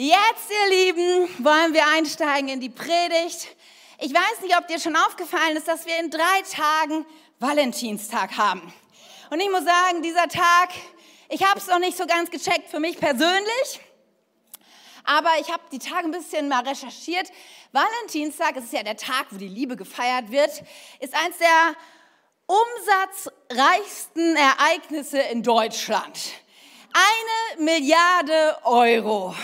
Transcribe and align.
Jetzt, 0.00 0.48
ihr 0.48 0.68
Lieben, 0.76 1.44
wollen 1.44 1.74
wir 1.74 1.84
einsteigen 1.88 2.48
in 2.48 2.60
die 2.60 2.68
Predigt. 2.68 3.48
Ich 3.98 4.14
weiß 4.14 4.42
nicht, 4.42 4.56
ob 4.56 4.68
dir 4.68 4.78
schon 4.78 4.94
aufgefallen 4.94 5.56
ist, 5.56 5.66
dass 5.66 5.86
wir 5.86 5.98
in 5.98 6.08
drei 6.08 6.42
Tagen 6.48 7.04
Valentinstag 7.40 8.36
haben. 8.36 8.72
Und 9.30 9.40
ich 9.40 9.50
muss 9.50 9.64
sagen, 9.64 10.00
dieser 10.00 10.28
Tag, 10.28 10.68
ich 11.28 11.42
habe 11.42 11.58
es 11.58 11.66
noch 11.66 11.80
nicht 11.80 11.96
so 11.96 12.06
ganz 12.06 12.30
gecheckt 12.30 12.70
für 12.70 12.78
mich 12.78 12.96
persönlich, 13.00 13.80
aber 15.02 15.30
ich 15.40 15.50
habe 15.50 15.64
die 15.72 15.80
Tage 15.80 16.04
ein 16.04 16.12
bisschen 16.12 16.48
mal 16.48 16.62
recherchiert. 16.62 17.28
Valentinstag, 17.72 18.56
es 18.56 18.66
ist 18.66 18.74
ja 18.74 18.84
der 18.84 18.96
Tag, 18.96 19.26
wo 19.30 19.36
die 19.36 19.48
Liebe 19.48 19.74
gefeiert 19.74 20.30
wird, 20.30 20.62
ist 21.00 21.12
eins 21.12 21.38
der 21.38 21.74
umsatzreichsten 22.46 24.36
Ereignisse 24.36 25.18
in 25.18 25.42
Deutschland. 25.42 26.34
Eine 26.92 27.64
Milliarde 27.64 28.58
Euro 28.64 29.34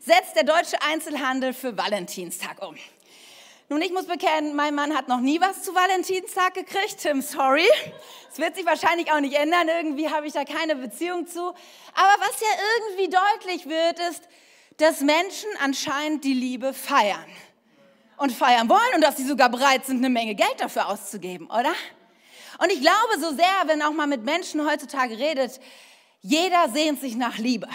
setzt 0.00 0.36
der 0.36 0.44
deutsche 0.44 0.80
Einzelhandel 0.82 1.52
für 1.52 1.76
Valentinstag 1.76 2.62
um. 2.66 2.76
Nun, 3.68 3.82
ich 3.82 3.92
muss 3.92 4.06
bekennen, 4.06 4.56
mein 4.56 4.74
Mann 4.74 4.96
hat 4.96 5.06
noch 5.06 5.20
nie 5.20 5.40
was 5.40 5.62
zu 5.62 5.72
Valentinstag 5.72 6.54
gekriegt. 6.54 6.98
Tim, 6.98 7.22
sorry. 7.22 7.68
Es 8.30 8.38
wird 8.38 8.56
sich 8.56 8.66
wahrscheinlich 8.66 9.12
auch 9.12 9.20
nicht 9.20 9.34
ändern. 9.36 9.68
Irgendwie 9.68 10.10
habe 10.10 10.26
ich 10.26 10.32
da 10.32 10.44
keine 10.44 10.74
Beziehung 10.74 11.28
zu. 11.28 11.40
Aber 11.40 12.14
was 12.18 12.40
ja 12.40 12.48
irgendwie 12.76 13.08
deutlich 13.08 13.68
wird, 13.68 14.00
ist, 14.10 14.28
dass 14.78 15.00
Menschen 15.02 15.48
anscheinend 15.62 16.24
die 16.24 16.34
Liebe 16.34 16.74
feiern. 16.74 17.24
Und 18.16 18.32
feiern 18.32 18.68
wollen 18.68 18.94
und 18.96 19.02
dass 19.02 19.16
sie 19.16 19.24
sogar 19.24 19.48
bereit 19.48 19.86
sind, 19.86 19.98
eine 19.98 20.10
Menge 20.10 20.34
Geld 20.34 20.56
dafür 20.58 20.88
auszugeben, 20.88 21.46
oder? 21.46 21.72
Und 22.58 22.70
ich 22.70 22.80
glaube 22.80 23.18
so 23.20 23.30
sehr, 23.34 23.62
wenn 23.66 23.80
auch 23.82 23.92
mal 23.92 24.06
mit 24.06 24.24
Menschen 24.24 24.68
heutzutage 24.68 25.16
redet, 25.16 25.60
jeder 26.22 26.68
sehnt 26.68 27.00
sich 27.00 27.16
nach 27.16 27.38
Liebe. 27.38 27.68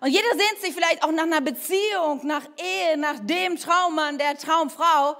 Und 0.00 0.08
jeder 0.08 0.28
sehnt 0.30 0.60
sich 0.60 0.74
vielleicht 0.74 1.02
auch 1.02 1.10
nach 1.10 1.24
einer 1.24 1.40
Beziehung, 1.40 2.20
nach 2.24 2.46
Ehe, 2.58 2.96
nach 2.96 3.18
dem 3.20 3.56
Traummann, 3.56 4.18
der 4.18 4.36
Traumfrau. 4.36 5.16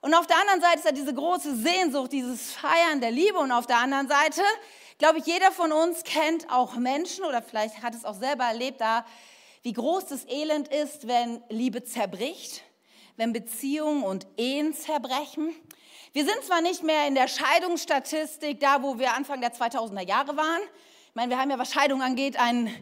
Und 0.00 0.14
auf 0.14 0.26
der 0.26 0.38
anderen 0.38 0.60
Seite 0.60 0.78
ist 0.78 0.84
ja 0.84 0.92
diese 0.92 1.14
große 1.14 1.56
Sehnsucht, 1.56 2.12
dieses 2.12 2.52
Feiern 2.52 3.00
der 3.00 3.10
Liebe. 3.10 3.38
Und 3.38 3.52
auf 3.52 3.66
der 3.66 3.78
anderen 3.78 4.08
Seite, 4.08 4.42
glaube 4.98 5.18
ich, 5.18 5.26
jeder 5.26 5.52
von 5.52 5.72
uns 5.72 6.02
kennt 6.04 6.50
auch 6.50 6.76
Menschen 6.76 7.24
oder 7.24 7.42
vielleicht 7.42 7.82
hat 7.82 7.94
es 7.94 8.04
auch 8.04 8.14
selber 8.14 8.44
erlebt, 8.44 8.80
da 8.80 9.04
wie 9.62 9.72
groß 9.72 10.06
das 10.06 10.24
Elend 10.28 10.68
ist, 10.68 11.08
wenn 11.08 11.42
Liebe 11.48 11.84
zerbricht, 11.84 12.62
wenn 13.16 13.32
Beziehungen 13.32 14.02
und 14.02 14.26
Ehen 14.36 14.74
zerbrechen. 14.74 15.54
Wir 16.12 16.24
sind 16.24 16.42
zwar 16.44 16.60
nicht 16.60 16.82
mehr 16.82 17.06
in 17.06 17.14
der 17.14 17.28
Scheidungsstatistik, 17.28 18.60
da 18.60 18.82
wo 18.82 18.98
wir 18.98 19.14
Anfang 19.14 19.40
der 19.40 19.52
2000er 19.52 20.06
Jahre 20.06 20.36
waren. 20.36 20.60
Meine, 21.18 21.30
wir 21.30 21.40
haben 21.40 21.50
ja, 21.50 21.58
was 21.58 21.72
Scheidung 21.72 22.00
angeht, 22.00 22.38
einen, 22.38 22.72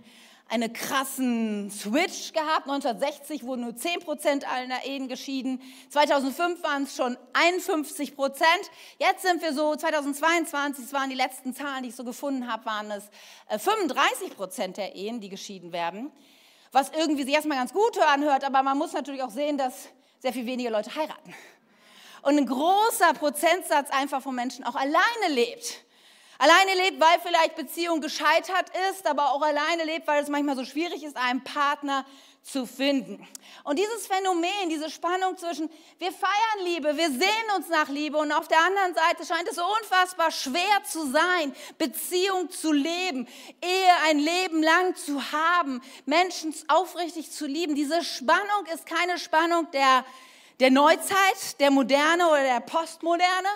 einen 0.51 0.71
krassen 0.71 1.71
Switch 1.71 2.35
gehabt. 2.35 2.69
1960 2.69 3.45
wurden 3.45 3.63
nur 3.63 3.75
10 3.75 4.01
Prozent 4.01 4.47
aller 4.47 4.85
Ehen 4.85 5.09
geschieden. 5.09 5.63
2005 5.89 6.63
waren 6.63 6.83
es 6.83 6.95
schon 6.95 7.17
51 7.33 8.15
Prozent. 8.15 8.47
Jetzt 8.99 9.23
sind 9.23 9.41
wir 9.41 9.55
so, 9.55 9.75
2022, 9.75 10.85
das 10.85 10.93
waren 10.93 11.09
die 11.09 11.17
letzten 11.17 11.55
Zahlen, 11.55 11.85
die 11.85 11.89
ich 11.89 11.97
so 11.97 12.05
gefunden 12.05 12.47
habe, 12.47 12.67
waren 12.67 12.91
es 12.91 13.09
35 13.49 14.33
äh, 14.33 14.35
Prozent 14.35 14.77
der 14.77 14.95
Ehen, 14.95 15.19
die 15.23 15.31
geschieden 15.31 15.73
werden. 15.73 16.13
Was 16.73 16.91
irgendwie 16.91 17.23
sich 17.23 17.33
erstmal 17.33 17.57
ganz 17.57 17.73
gut 17.73 17.99
anhört, 18.01 18.45
aber 18.45 18.63
man 18.63 18.77
muss 18.77 18.93
natürlich 18.93 19.23
auch 19.23 19.31
sehen, 19.31 19.57
dass 19.57 19.89
sehr 20.19 20.35
viel 20.35 20.45
weniger 20.45 20.69
Leute 20.69 20.95
heiraten 20.95 21.35
und 22.21 22.37
ein 22.37 22.45
großer 22.45 23.15
Prozentsatz 23.15 23.89
einfach 23.89 24.21
von 24.21 24.35
Menschen 24.35 24.63
auch 24.67 24.75
alleine 24.75 25.29
lebt. 25.31 25.87
Alleine 26.39 26.75
lebt, 26.75 27.01
weil 27.01 27.19
vielleicht 27.23 27.57
Beziehung 27.57 28.01
gescheitert 28.01 28.71
ist, 28.91 29.07
aber 29.07 29.33
auch 29.33 29.43
alleine 29.43 29.85
lebt, 29.85 30.07
weil 30.07 30.23
es 30.23 30.29
manchmal 30.29 30.57
so 30.57 30.65
schwierig 30.65 31.03
ist, 31.03 31.17
einen 31.17 31.43
Partner 31.43 32.05
zu 32.43 32.67
finden. 32.67 33.27
Und 33.65 33.79
dieses 33.79 34.07
Phänomen, 34.07 34.69
diese 34.69 34.91
Spannung 34.91 35.37
zwischen, 35.37 35.69
wir 35.99 36.13
feiern 36.13 36.65
Liebe, 36.65 36.97
wir 36.97 37.11
sehen 37.11 37.51
uns 37.57 37.69
nach 37.69 37.89
Liebe 37.89 38.19
und 38.19 38.31
auf 38.31 38.47
der 38.47 38.61
anderen 38.61 38.95
Seite 38.95 39.27
scheint 39.27 39.49
es 39.49 39.59
unfassbar 39.59 40.31
schwer 40.31 40.85
zu 40.89 41.11
sein, 41.11 41.55
Beziehung 41.79 42.51
zu 42.51 42.73
leben, 42.73 43.27
Ehe 43.61 43.93
ein 44.05 44.19
Leben 44.19 44.63
lang 44.63 44.95
zu 44.95 45.33
haben, 45.33 45.83
Menschen 46.05 46.55
aufrichtig 46.69 47.33
zu 47.33 47.47
lieben. 47.47 47.75
Diese 47.75 48.05
Spannung 48.05 48.67
ist 48.73 48.87
keine 48.87 49.19
Spannung 49.19 49.69
der 49.73 50.05
der 50.61 50.71
Neuzeit, 50.71 51.61
der 51.61 51.71
Moderne 51.71 52.29
oder 52.29 52.43
der 52.43 52.61
Postmoderne, 52.61 53.49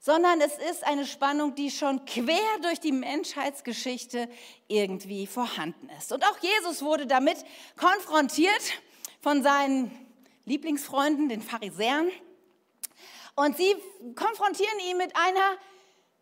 sondern 0.00 0.40
es 0.40 0.56
ist 0.70 0.84
eine 0.84 1.06
Spannung, 1.06 1.54
die 1.54 1.70
schon 1.70 2.06
quer 2.06 2.58
durch 2.62 2.80
die 2.80 2.90
Menschheitsgeschichte 2.90 4.28
irgendwie 4.66 5.26
vorhanden 5.26 5.90
ist. 5.98 6.10
Und 6.10 6.24
auch 6.24 6.38
Jesus 6.38 6.82
wurde 6.82 7.06
damit 7.06 7.36
konfrontiert 7.76 8.62
von 9.20 9.42
seinen 9.42 9.90
Lieblingsfreunden, 10.46 11.28
den 11.28 11.42
Pharisäern. 11.42 12.10
Und 13.36 13.58
sie 13.58 13.76
konfrontieren 14.14 14.80
ihn 14.88 14.96
mit 14.96 15.14
einer 15.14 15.56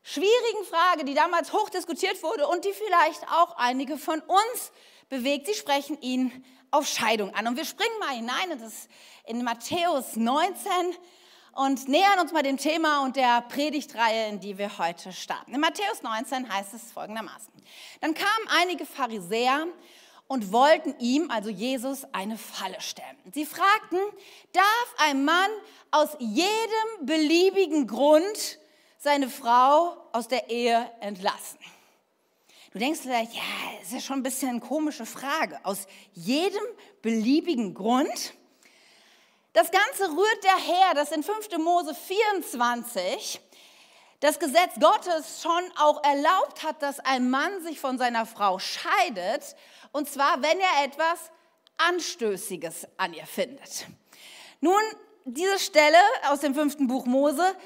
schwierigen 0.03 0.65
Frage, 0.69 1.05
die 1.05 1.15
damals 1.15 1.53
hoch 1.53 1.71
diskutiert 1.71 2.21
wurde 2.25 2.49
und 2.49 2.65
die 2.65 2.73
vielleicht 2.73 3.23
auch 3.29 3.57
einige 3.59 3.97
von 3.97 4.21
uns 4.21 4.73
bewegt. 5.09 5.47
Sie 5.47 5.55
sprechen 5.55 6.01
ihn 6.01 6.45
auf 6.73 6.87
Scheidung 6.89 7.33
an. 7.33 7.47
Und 7.47 7.57
wir 7.57 7.65
springen 7.65 7.99
mal 8.01 8.15
hinein 8.15 8.51
in, 8.51 8.59
das, 8.59 8.89
in 9.25 9.45
Matthäus 9.45 10.17
19 10.17 10.69
und 11.59 11.89
nähern 11.89 12.21
uns 12.21 12.31
mal 12.31 12.45
dem 12.45 12.57
Thema 12.57 13.03
und 13.03 13.17
der 13.17 13.43
Predigtreihe, 13.43 14.29
in 14.29 14.39
die 14.39 14.59
wir 14.59 14.79
heute 14.79 15.13
starten. 15.13 15.53
In 15.53 15.61
Matthäus 15.61 16.05
19 16.05 16.49
heißt 16.49 16.73
es 16.73 16.93
folgendermaßen. 16.93 17.53
Dann 18.01 18.15
kamen 18.15 18.49
einige 18.61 18.87
Pharisäer 18.87 19.67
und 20.29 20.53
wollten 20.53 20.95
ihm, 21.01 21.33
also 21.33 21.51
Jesus, 21.51 22.05
eine 22.13 22.39
Falle 22.39 22.81
stellen. 22.81 23.17
Sie 23.35 23.45
fragten, 23.45 23.99
darf 24.53 24.95
ein 24.99 25.25
Mann 25.25 25.51
aus 25.91 26.11
jedem 26.21 27.07
beliebigen 27.07 27.89
Grund 27.89 28.61
seine 28.99 29.29
Frau 29.29 29.97
aus 30.13 30.29
der 30.29 30.51
Ehe 30.51 30.89
entlassen? 31.01 31.59
Du 32.73 32.79
denkst 32.79 33.01
vielleicht, 33.03 33.33
ja, 33.35 33.43
ist 33.83 33.93
ja 33.93 34.01
schon 34.01 34.21
ein 34.21 34.23
bisschen 34.23 34.51
eine 34.51 34.61
komische 34.61 35.07
Frage. 35.07 35.59
Aus 35.65 35.89
jedem 36.13 36.63
beliebigen 37.03 37.75
Grund. 37.75 38.35
Das 39.59 39.73
Ganze 39.73 40.05
rührt 40.05 40.45
daher, 40.45 40.95
dass 40.95 41.11
in 41.11 41.25
5. 41.25 41.59
Mose 41.59 41.93
24 41.93 43.41
das 44.21 44.39
Gesetz 44.39 44.75
Gottes 44.79 45.43
schon 45.43 45.73
auch 45.81 46.05
erlaubt 46.05 46.63
hat, 46.63 46.81
dass 46.81 47.01
ein 47.01 47.29
Mann 47.29 47.61
sich 47.65 47.81
von 47.81 47.99
seiner 47.99 48.25
Frau 48.25 48.61
scheidet. 48.61 49.57
Und 49.91 50.09
zwar, 50.09 50.43
wenn 50.43 50.61
er 50.61 50.85
etwas 50.85 51.33
Anstößiges 51.77 52.87
an 52.99 53.15
ihr 53.15 53.27
findet. 53.27 53.89
Nun, 54.61 54.81
diese 55.25 55.59
Stelle 55.59 55.99
aus 56.29 56.39
dem 56.39 56.55
fünften 56.55 56.87
Buch 56.87 57.07
Mose 57.07 57.57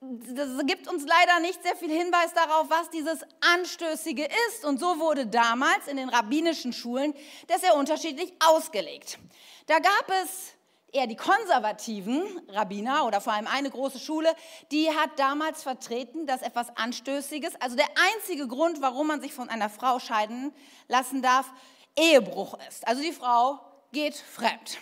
das 0.00 0.66
gibt 0.66 0.88
uns 0.88 1.06
leider 1.06 1.38
nicht 1.38 1.62
sehr 1.62 1.76
viel 1.76 1.88
Hinweis 1.88 2.34
darauf, 2.34 2.68
was 2.68 2.90
dieses 2.90 3.20
Anstößige 3.54 4.28
ist. 4.48 4.64
Und 4.64 4.80
so 4.80 4.98
wurde 4.98 5.28
damals 5.28 5.86
in 5.86 5.96
den 5.96 6.08
rabbinischen 6.08 6.72
Schulen 6.72 7.14
das 7.46 7.60
sehr 7.60 7.76
unterschiedlich 7.76 8.32
ausgelegt. 8.40 9.20
Da 9.68 9.78
gab 9.78 10.10
es 10.24 10.56
eher 10.92 11.06
die 11.06 11.16
konservativen 11.16 12.22
Rabbiner 12.48 13.06
oder 13.06 13.20
vor 13.20 13.32
allem 13.32 13.46
eine 13.46 13.70
große 13.70 13.98
Schule, 13.98 14.34
die 14.70 14.90
hat 14.90 15.18
damals 15.18 15.62
vertreten, 15.62 16.26
dass 16.26 16.42
etwas 16.42 16.76
Anstößiges, 16.76 17.60
also 17.60 17.76
der 17.76 17.88
einzige 18.14 18.46
Grund, 18.46 18.82
warum 18.82 19.06
man 19.06 19.20
sich 19.20 19.32
von 19.32 19.48
einer 19.48 19.70
Frau 19.70 19.98
scheiden 19.98 20.52
lassen 20.88 21.22
darf, 21.22 21.50
Ehebruch 21.96 22.58
ist. 22.68 22.86
Also 22.86 23.02
die 23.02 23.12
Frau 23.12 23.58
geht 23.92 24.14
fremd. 24.14 24.78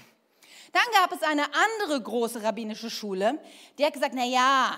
Dann 0.72 0.82
gab 0.93 1.12
es 1.12 1.22
eine 1.22 1.47
andere 1.54 2.00
große 2.00 2.43
rabbinische 2.43 2.91
Schule, 2.91 3.38
die 3.78 3.84
hat 3.84 3.93
gesagt, 3.93 4.15
na 4.15 4.25
ja, 4.25 4.76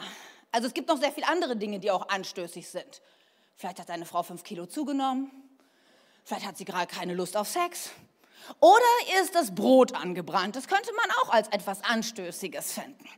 also 0.51 0.67
es 0.67 0.75
gibt 0.75 0.89
noch 0.89 0.99
sehr 0.99 1.13
viele 1.13 1.29
andere 1.29 1.57
Dinge, 1.57 1.81
die 1.81 1.91
auch 1.91 2.09
anstößig 2.09 2.69
sind. 2.69 3.03
Vielleicht 3.57 3.79
hat 3.79 3.89
deine 3.89 4.07
Frau 4.07 4.23
fünf 4.23 4.43
Kilo 4.43 4.67
zugenommen. 4.67 5.31
Vielleicht 6.25 6.47
hat 6.47 6.57
sie 6.57 6.65
gerade 6.65 6.87
keine 6.87 7.15
Lust 7.15 7.37
auf 7.37 7.49
Sex. 7.49 7.91
Oder 8.61 9.21
ist 9.23 9.35
das 9.35 9.55
Brot 9.55 9.95
angebrannt? 9.95 10.57
Das 10.57 10.69
könnte 10.69 10.93
man 10.95 11.11
auch 11.23 11.31
als 11.31 11.49
etwas 11.49 11.83
Anstößiges 11.85 12.73
finden. 12.73 13.09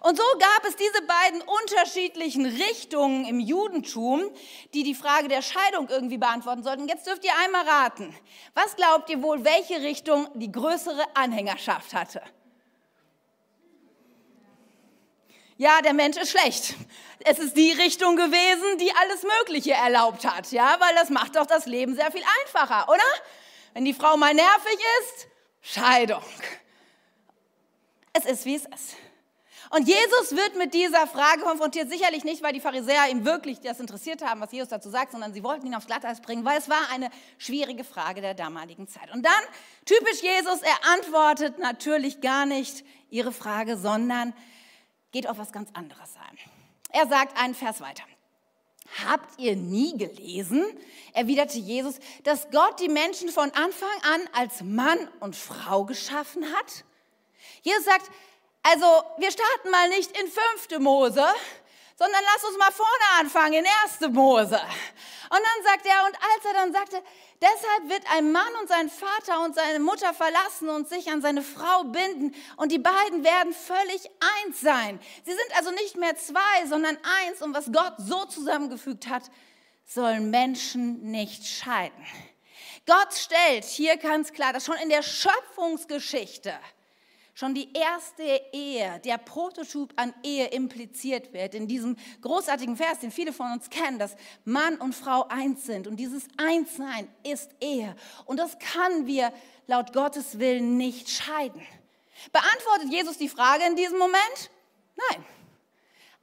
Und 0.00 0.16
so 0.16 0.22
gab 0.38 0.64
es 0.68 0.76
diese 0.76 1.02
beiden 1.02 1.42
unterschiedlichen 1.42 2.46
Richtungen 2.46 3.24
im 3.24 3.40
Judentum, 3.40 4.30
die 4.72 4.84
die 4.84 4.94
Frage 4.94 5.28
der 5.28 5.42
Scheidung 5.42 5.88
irgendwie 5.88 6.18
beantworten 6.18 6.62
sollten. 6.62 6.86
Jetzt 6.86 7.06
dürft 7.06 7.24
ihr 7.24 7.32
einmal 7.44 7.66
raten. 7.66 8.14
Was 8.54 8.76
glaubt 8.76 9.10
ihr 9.10 9.22
wohl, 9.22 9.44
welche 9.44 9.82
Richtung 9.82 10.28
die 10.34 10.52
größere 10.52 11.04
Anhängerschaft 11.14 11.94
hatte? 11.94 12.22
ja, 15.58 15.82
der 15.82 15.92
Mensch 15.92 16.16
ist 16.16 16.30
schlecht. 16.30 16.74
Es 17.24 17.38
ist 17.38 17.56
die 17.56 17.72
Richtung 17.72 18.14
gewesen, 18.16 18.78
die 18.78 18.92
alles 18.94 19.24
Mögliche 19.24 19.72
erlaubt 19.72 20.24
hat, 20.24 20.50
ja, 20.52 20.76
weil 20.78 20.94
das 20.94 21.10
macht 21.10 21.36
doch 21.36 21.46
das 21.46 21.66
Leben 21.66 21.94
sehr 21.96 22.10
viel 22.12 22.22
einfacher, 22.42 22.88
oder? 22.88 23.02
Wenn 23.74 23.84
die 23.84 23.94
Frau 23.94 24.16
mal 24.16 24.34
nervig 24.34 24.78
ist, 25.00 25.28
Scheidung. 25.60 26.22
Es 28.12 28.24
ist, 28.24 28.44
wie 28.44 28.56
es 28.56 28.64
ist. 28.64 28.96
Und 29.70 29.86
Jesus 29.86 30.32
wird 30.34 30.56
mit 30.56 30.72
dieser 30.72 31.06
Frage 31.06 31.42
konfrontiert, 31.42 31.90
sicherlich 31.90 32.24
nicht, 32.24 32.42
weil 32.42 32.54
die 32.54 32.60
Pharisäer 32.60 33.08
ihm 33.10 33.24
wirklich 33.24 33.60
das 33.60 33.80
interessiert 33.80 34.24
haben, 34.24 34.40
was 34.40 34.50
Jesus 34.50 34.68
dazu 34.68 34.88
sagt, 34.88 35.12
sondern 35.12 35.34
sie 35.34 35.42
wollten 35.42 35.66
ihn 35.66 35.74
aufs 35.74 35.86
Glatteis 35.86 36.22
bringen, 36.22 36.44
weil 36.44 36.58
es 36.58 36.70
war 36.70 36.90
eine 36.90 37.10
schwierige 37.36 37.84
Frage 37.84 38.22
der 38.22 38.34
damaligen 38.34 38.88
Zeit. 38.88 39.12
Und 39.12 39.26
dann, 39.26 39.32
typisch 39.84 40.22
Jesus, 40.22 40.62
er 40.62 40.92
antwortet 40.94 41.58
natürlich 41.58 42.22
gar 42.22 42.46
nicht 42.46 42.82
ihre 43.10 43.32
Frage, 43.32 43.76
sondern 43.76 44.32
geht 45.12 45.28
auf 45.28 45.38
was 45.38 45.52
ganz 45.52 45.68
anderes 45.74 46.14
ein. 46.16 46.38
Er 46.90 47.06
sagt 47.06 47.38
einen 47.38 47.54
Vers 47.54 47.80
weiter. 47.80 48.04
Habt 49.06 49.38
ihr 49.38 49.54
nie 49.54 49.96
gelesen, 49.96 50.64
erwiderte 51.12 51.58
Jesus, 51.58 51.96
dass 52.24 52.50
Gott 52.50 52.80
die 52.80 52.88
Menschen 52.88 53.28
von 53.28 53.50
Anfang 53.50 53.88
an 54.02 54.20
als 54.32 54.62
Mann 54.62 55.08
und 55.20 55.36
Frau 55.36 55.84
geschaffen 55.84 56.44
hat? 56.54 56.84
Jesus 57.62 57.84
sagt, 57.84 58.10
also 58.62 58.86
wir 59.18 59.30
starten 59.30 59.70
mal 59.70 59.88
nicht 59.90 60.10
in 60.18 60.26
fünfte 60.26 60.78
Mose, 60.80 61.24
sondern 61.98 62.22
lass 62.32 62.44
uns 62.44 62.56
mal 62.56 62.70
vorne 62.70 63.20
anfangen, 63.20 63.54
in 63.54 63.66
erste 63.82 64.08
Mose. 64.08 64.60
Und 65.30 65.40
dann 65.40 65.64
sagt 65.64 65.84
er, 65.84 66.06
und 66.06 66.14
als 66.14 66.44
er 66.44 66.52
dann 66.54 66.72
sagte, 66.72 67.02
deshalb 67.42 67.90
wird 67.90 68.02
ein 68.16 68.30
Mann 68.30 68.54
und 68.60 68.68
sein 68.68 68.88
Vater 68.88 69.44
und 69.44 69.54
seine 69.54 69.80
Mutter 69.80 70.14
verlassen 70.14 70.68
und 70.68 70.88
sich 70.88 71.10
an 71.10 71.20
seine 71.20 71.42
Frau 71.42 71.84
binden 71.84 72.34
und 72.56 72.70
die 72.70 72.78
beiden 72.78 73.24
werden 73.24 73.52
völlig 73.52 74.08
eins 74.44 74.60
sein. 74.60 75.00
Sie 75.24 75.32
sind 75.32 75.56
also 75.56 75.72
nicht 75.72 75.96
mehr 75.96 76.16
zwei, 76.16 76.66
sondern 76.66 76.96
eins 77.26 77.42
und 77.42 77.52
was 77.52 77.70
Gott 77.72 77.94
so 77.98 78.24
zusammengefügt 78.26 79.08
hat, 79.08 79.24
sollen 79.84 80.30
Menschen 80.30 81.10
nicht 81.10 81.46
scheiden. 81.46 82.06
Gott 82.86 83.12
stellt 83.12 83.64
hier 83.64 83.96
ganz 83.96 84.32
klar, 84.32 84.52
dass 84.52 84.64
schon 84.64 84.76
in 84.76 84.88
der 84.88 85.02
Schöpfungsgeschichte 85.02 86.58
schon 87.38 87.54
die 87.54 87.72
erste 87.72 88.24
Ehe, 88.52 88.98
der 89.04 89.16
Prototyp 89.16 89.92
an 89.94 90.12
Ehe 90.24 90.48
impliziert 90.48 91.32
wird, 91.32 91.54
in 91.54 91.68
diesem 91.68 91.94
großartigen 92.20 92.76
Vers, 92.76 92.98
den 92.98 93.12
viele 93.12 93.32
von 93.32 93.52
uns 93.52 93.70
kennen, 93.70 94.00
dass 94.00 94.16
Mann 94.44 94.74
und 94.78 94.92
Frau 94.92 95.24
eins 95.28 95.64
sind. 95.64 95.86
Und 95.86 95.98
dieses 95.98 96.26
Einssein 96.36 97.08
ist 97.22 97.52
Ehe. 97.60 97.94
Und 98.24 98.38
das 98.38 98.58
kann 98.58 99.06
wir 99.06 99.32
laut 99.68 99.92
Gottes 99.92 100.40
Willen 100.40 100.76
nicht 100.78 101.08
scheiden. 101.10 101.62
Beantwortet 102.32 102.90
Jesus 102.90 103.18
die 103.18 103.28
Frage 103.28 103.62
in 103.68 103.76
diesem 103.76 103.98
Moment? 103.98 104.50
Nein. 104.96 105.24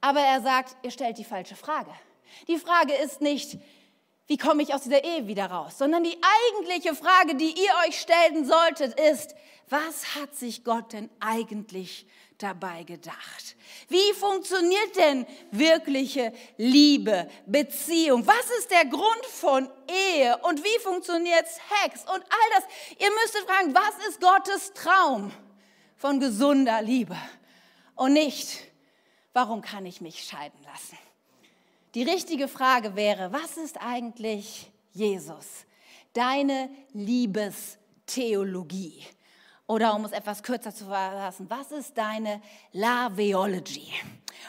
Aber 0.02 0.20
er 0.20 0.42
sagt, 0.42 0.76
ihr 0.82 0.90
stellt 0.90 1.16
die 1.16 1.24
falsche 1.24 1.56
Frage. 1.56 1.92
Die 2.46 2.58
Frage 2.58 2.92
ist 2.92 3.22
nicht, 3.22 3.56
wie 4.26 4.36
komme 4.36 4.62
ich 4.62 4.74
aus 4.74 4.82
dieser 4.82 5.04
Ehe 5.04 5.26
wieder 5.26 5.46
raus, 5.46 5.78
sondern 5.78 6.02
die 6.02 6.18
eigentliche 6.50 6.94
Frage, 6.94 7.36
die 7.36 7.50
ihr 7.50 7.72
euch 7.86 8.00
stellen 8.00 8.44
solltet, 8.44 8.98
ist, 8.98 9.34
was 9.68 10.14
hat 10.14 10.34
sich 10.34 10.64
Gott 10.64 10.92
denn 10.92 11.10
eigentlich 11.20 12.06
dabei 12.38 12.82
gedacht? 12.82 13.56
Wie 13.88 14.12
funktioniert 14.14 14.96
denn 14.96 15.26
wirkliche 15.50 16.32
Liebe, 16.56 17.28
Beziehung? 17.46 18.26
Was 18.26 18.50
ist 18.58 18.70
der 18.70 18.84
Grund 18.86 19.26
von 19.26 19.70
Ehe 19.88 20.36
und 20.38 20.62
wie 20.62 20.78
funktioniert 20.80 21.46
Sex 21.46 22.00
und 22.02 22.22
all 22.22 22.50
das? 22.54 22.64
Ihr 22.98 23.10
müsstet 23.22 23.42
fragen, 23.48 23.74
was 23.74 24.08
ist 24.08 24.20
Gottes 24.20 24.72
Traum 24.74 25.32
von 25.96 26.20
gesunder 26.20 26.82
Liebe? 26.82 27.16
Und 27.94 28.12
nicht, 28.12 28.58
warum 29.32 29.62
kann 29.62 29.86
ich 29.86 30.00
mich 30.00 30.24
scheiden 30.24 30.60
lassen? 30.64 30.98
Die 31.96 32.04
richtige 32.04 32.46
Frage 32.46 32.94
wäre, 32.94 33.32
was 33.32 33.56
ist 33.56 33.80
eigentlich 33.80 34.70
Jesus? 34.92 35.46
Deine 36.12 36.68
Liebestheologie. 36.92 39.02
Oder 39.66 39.94
um 39.94 40.04
es 40.04 40.12
etwas 40.12 40.42
kürzer 40.42 40.74
zu 40.74 40.84
fassen, 40.84 41.48
was 41.48 41.72
ist 41.72 41.96
deine 41.96 42.42
Laveology? 42.72 43.90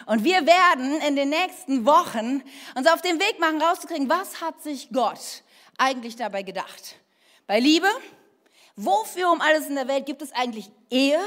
Und 0.08 0.26
wir 0.26 0.46
werden 0.46 1.00
in 1.08 1.16
den 1.16 1.30
nächsten 1.30 1.86
Wochen 1.86 2.44
uns 2.76 2.86
auf 2.86 3.02
den 3.02 3.18
Weg 3.18 3.40
machen, 3.40 3.62
rauszukriegen, 3.62 4.10
was 4.10 4.42
hat 4.42 4.62
sich 4.62 4.90
Gott 4.92 5.44
eigentlich 5.78 6.18
dabei 6.18 6.44
gedacht? 6.44 6.98
Bei 7.46 7.62
Liebe, 7.62 7.88
wofür 8.76 9.32
um 9.32 9.40
alles 9.40 9.68
in 9.68 9.76
der 9.76 9.88
Welt 9.88 10.06
gibt 10.06 10.22
es 10.22 10.34
eigentlich 10.34 10.70
Ehe? 10.90 11.22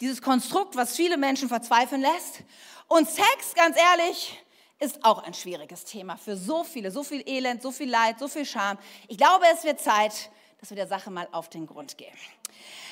Dieses 0.00 0.22
Konstrukt, 0.22 0.76
was 0.76 0.96
viele 0.96 1.18
Menschen 1.18 1.50
verzweifeln 1.50 2.00
lässt. 2.00 2.40
Und 2.86 3.06
Sex, 3.06 3.52
ganz 3.54 3.76
ehrlich, 3.76 4.42
ist 4.78 5.04
auch 5.04 5.22
ein 5.22 5.34
schwieriges 5.34 5.84
Thema 5.84 6.16
für 6.16 6.36
so 6.36 6.64
viele, 6.64 6.90
so 6.90 7.02
viel 7.02 7.28
Elend, 7.28 7.62
so 7.62 7.72
viel 7.72 7.90
Leid, 7.90 8.18
so 8.18 8.28
viel 8.28 8.44
Scham. 8.44 8.78
Ich 9.08 9.18
glaube, 9.18 9.44
es 9.52 9.64
wird 9.64 9.80
Zeit, 9.80 10.30
dass 10.60 10.70
wir 10.70 10.76
der 10.76 10.86
Sache 10.86 11.10
mal 11.10 11.28
auf 11.32 11.48
den 11.48 11.66
Grund 11.66 11.98
gehen. 11.98 12.14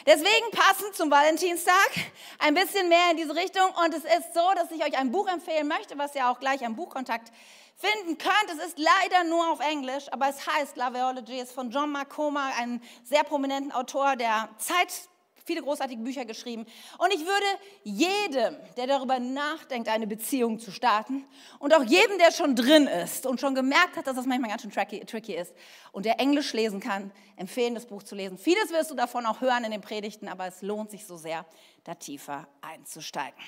Deswegen 0.04 0.50
passend 0.52 0.94
zum 0.94 1.10
Valentinstag 1.10 1.90
ein 2.38 2.54
bisschen 2.54 2.88
mehr 2.88 3.10
in 3.10 3.16
diese 3.16 3.34
Richtung. 3.34 3.68
Und 3.84 3.92
es 3.92 4.04
ist 4.04 4.34
so, 4.34 4.52
dass 4.54 4.70
ich 4.70 4.84
euch 4.84 4.96
ein 4.96 5.10
Buch 5.10 5.26
empfehlen 5.28 5.66
möchte, 5.66 5.98
was 5.98 6.14
ihr 6.14 6.28
auch 6.28 6.38
gleich 6.38 6.64
am 6.64 6.76
Buchkontakt 6.76 7.32
finden 7.76 8.16
könnt. 8.16 8.50
Es 8.50 8.66
ist 8.66 8.78
leider 8.78 9.24
nur 9.24 9.50
auf 9.50 9.60
Englisch, 9.60 10.04
aber 10.12 10.28
es 10.28 10.46
heißt 10.46 10.76
Laveology, 10.76 11.40
ist 11.40 11.52
von 11.52 11.70
John 11.70 11.90
Marcoma, 11.90 12.52
einem 12.56 12.80
sehr 13.02 13.24
prominenten 13.24 13.72
Autor 13.72 14.16
der 14.16 14.48
Zeit 14.58 15.08
viele 15.46 15.62
großartige 15.62 16.02
Bücher 16.02 16.24
geschrieben. 16.24 16.66
Und 16.98 17.14
ich 17.14 17.20
würde 17.20 17.46
jedem, 17.84 18.56
der 18.76 18.88
darüber 18.88 19.20
nachdenkt, 19.20 19.88
eine 19.88 20.06
Beziehung 20.06 20.58
zu 20.58 20.72
starten 20.72 21.24
und 21.60 21.72
auch 21.72 21.84
jedem, 21.84 22.18
der 22.18 22.32
schon 22.32 22.56
drin 22.56 22.88
ist 22.88 23.26
und 23.26 23.40
schon 23.40 23.54
gemerkt 23.54 23.96
hat, 23.96 24.08
dass 24.08 24.16
das 24.16 24.26
manchmal 24.26 24.50
ganz 24.50 24.62
schön 24.62 24.72
tricky, 24.72 25.00
tricky 25.04 25.34
ist 25.34 25.54
und 25.92 26.04
der 26.04 26.18
Englisch 26.18 26.52
lesen 26.52 26.80
kann, 26.80 27.12
empfehlen, 27.36 27.74
das 27.74 27.86
Buch 27.86 28.02
zu 28.02 28.16
lesen. 28.16 28.36
Vieles 28.36 28.70
wirst 28.70 28.90
du 28.90 28.96
davon 28.96 29.24
auch 29.24 29.40
hören 29.40 29.62
in 29.62 29.70
den 29.70 29.80
Predigten, 29.80 30.28
aber 30.28 30.48
es 30.48 30.62
lohnt 30.62 30.90
sich 30.90 31.06
so 31.06 31.16
sehr, 31.16 31.46
da 31.84 31.94
tiefer 31.94 32.48
einzusteigen. 32.60 33.40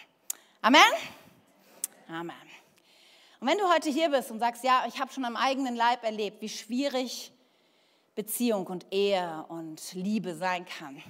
Amen? 0.62 0.80
Amen. 2.08 2.34
Und 3.40 3.48
wenn 3.48 3.58
du 3.58 3.68
heute 3.72 3.90
hier 3.90 4.08
bist 4.08 4.30
und 4.30 4.38
sagst, 4.38 4.62
ja, 4.62 4.84
ich 4.86 5.00
habe 5.00 5.12
schon 5.12 5.24
am 5.24 5.36
eigenen 5.36 5.74
Leib 5.74 6.04
erlebt, 6.04 6.40
wie 6.40 6.48
schwierig 6.48 7.32
Beziehung 8.14 8.66
und 8.66 8.86
Ehe 8.92 9.44
und 9.48 9.92
Liebe 9.94 10.34
sein 10.34 10.64
kann, 10.64 11.02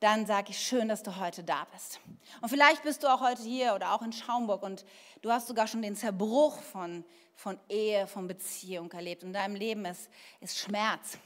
dann 0.00 0.24
sage 0.24 0.50
ich 0.50 0.58
schön, 0.58 0.88
dass 0.88 1.02
du 1.02 1.16
heute 1.20 1.44
da 1.44 1.66
bist. 1.72 2.00
Und 2.40 2.48
vielleicht 2.48 2.82
bist 2.82 3.02
du 3.02 3.06
auch 3.06 3.20
heute 3.20 3.42
hier 3.42 3.74
oder 3.74 3.92
auch 3.92 4.00
in 4.00 4.12
Schaumburg 4.12 4.62
und 4.62 4.84
du 5.20 5.30
hast 5.30 5.46
sogar 5.46 5.66
schon 5.66 5.82
den 5.82 5.94
Zerbruch 5.94 6.58
von, 6.62 7.04
von 7.36 7.58
Ehe, 7.68 8.06
von 8.06 8.26
Beziehung 8.26 8.90
erlebt. 8.92 9.22
In 9.22 9.34
deinem 9.34 9.54
Leben 9.54 9.84
ist, 9.84 10.08
ist 10.40 10.58
Schmerz. 10.58 11.18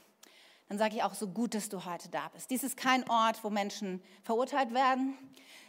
Dann 0.69 0.79
sage 0.79 0.97
ich 0.97 1.03
auch 1.05 1.15
so 1.15 1.29
gut, 1.29 1.55
dass 1.55 1.69
du 1.69 1.85
heute 1.85 2.09
da 2.09 2.29
bist. 2.35 2.50
Dies 2.50 2.65
ist 2.65 2.76
kein 2.76 3.09
Ort, 3.09 3.44
wo 3.44 3.50
Menschen 3.50 4.03
verurteilt 4.25 4.75
werden, 4.75 5.17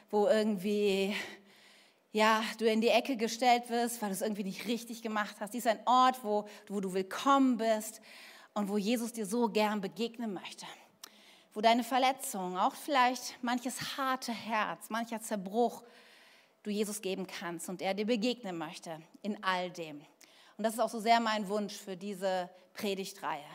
wo 0.09 0.27
irgendwie 0.27 1.15
ja, 2.11 2.41
du 2.57 2.65
in 2.65 2.81
die 2.81 2.87
Ecke 2.87 3.17
gestellt 3.17 3.69
wirst, 3.69 4.01
weil 4.01 4.09
du 4.09 4.15
es 4.15 4.21
irgendwie 4.21 4.45
nicht 4.45 4.65
richtig 4.67 5.03
gemacht 5.03 5.35
hast. 5.39 5.53
Dies 5.53 5.65
ist 5.65 5.71
ein 5.71 5.85
Ort, 5.85 6.23
wo, 6.23 6.47
wo 6.69 6.79
du 6.79 6.93
willkommen 6.93 7.57
bist 7.57 8.01
und 8.55 8.67
wo 8.69 8.77
Jesus 8.77 9.13
dir 9.13 9.27
so 9.27 9.49
gern 9.49 9.81
begegnen 9.81 10.33
möchte 10.33 10.65
wo 11.55 11.61
deine 11.61 11.85
Verletzung, 11.85 12.57
auch 12.57 12.75
vielleicht 12.75 13.41
manches 13.41 13.97
harte 13.97 14.33
Herz, 14.33 14.89
mancher 14.89 15.21
Zerbruch, 15.21 15.81
du 16.63 16.69
Jesus 16.69 17.01
geben 17.01 17.25
kannst 17.25 17.69
und 17.69 17.81
er 17.81 17.93
dir 17.93 18.05
begegnen 18.05 18.57
möchte 18.57 18.99
in 19.21 19.41
all 19.41 19.71
dem. 19.71 20.01
Und 20.57 20.63
das 20.63 20.73
ist 20.73 20.79
auch 20.79 20.89
so 20.89 20.99
sehr 20.99 21.19
mein 21.21 21.47
Wunsch 21.47 21.73
für 21.73 21.95
diese 21.95 22.49
Predigtreihe, 22.73 23.45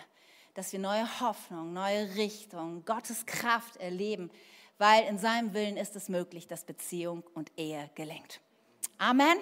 dass 0.55 0.73
wir 0.73 0.81
neue 0.81 1.21
Hoffnung, 1.21 1.75
neue 1.75 2.15
Richtung, 2.15 2.85
Gottes 2.87 3.27
Kraft 3.27 3.77
erleben, 3.77 4.31
weil 4.79 5.05
in 5.05 5.19
seinem 5.19 5.53
Willen 5.53 5.77
ist 5.77 5.95
es 5.95 6.09
möglich, 6.09 6.49
dass 6.49 6.65
Beziehung 6.65 7.23
und 7.35 7.53
Ehe 7.59 7.91
gelingt. 7.95 8.41
Amen. 8.97 9.37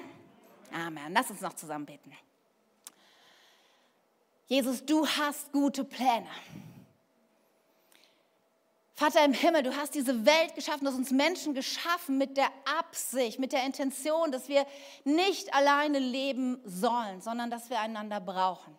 Amen. 0.73 1.13
Lass 1.13 1.31
uns 1.31 1.41
noch 1.41 1.55
zusammen 1.55 1.87
beten. 1.87 2.13
Jesus, 4.49 4.85
du 4.85 5.07
hast 5.07 5.53
gute 5.53 5.85
Pläne. 5.85 6.29
Vater 8.99 9.25
im 9.25 9.33
Himmel, 9.33 9.63
du 9.63 9.77
hast 9.77 9.95
diese 9.95 10.27
Welt 10.27 10.57
geschaffen, 10.57 10.81
du 10.81 10.91
hast 10.91 10.99
uns 10.99 11.13
Menschen 11.13 11.55
geschaffen 11.55 12.19
mit 12.19 12.37
der 12.37 12.51
Absicht, 12.81 13.39
mit 13.39 13.53
der 13.53 13.65
Intention, 13.65 14.33
dass 14.33 14.49
wir 14.49 14.67
nicht 15.05 15.55
alleine 15.55 16.01
leben 16.01 16.61
sollen, 16.65 17.21
sondern 17.21 17.49
dass 17.49 17.71
wir 17.71 17.79
einander 17.79 18.19
brauchen. 18.21 18.77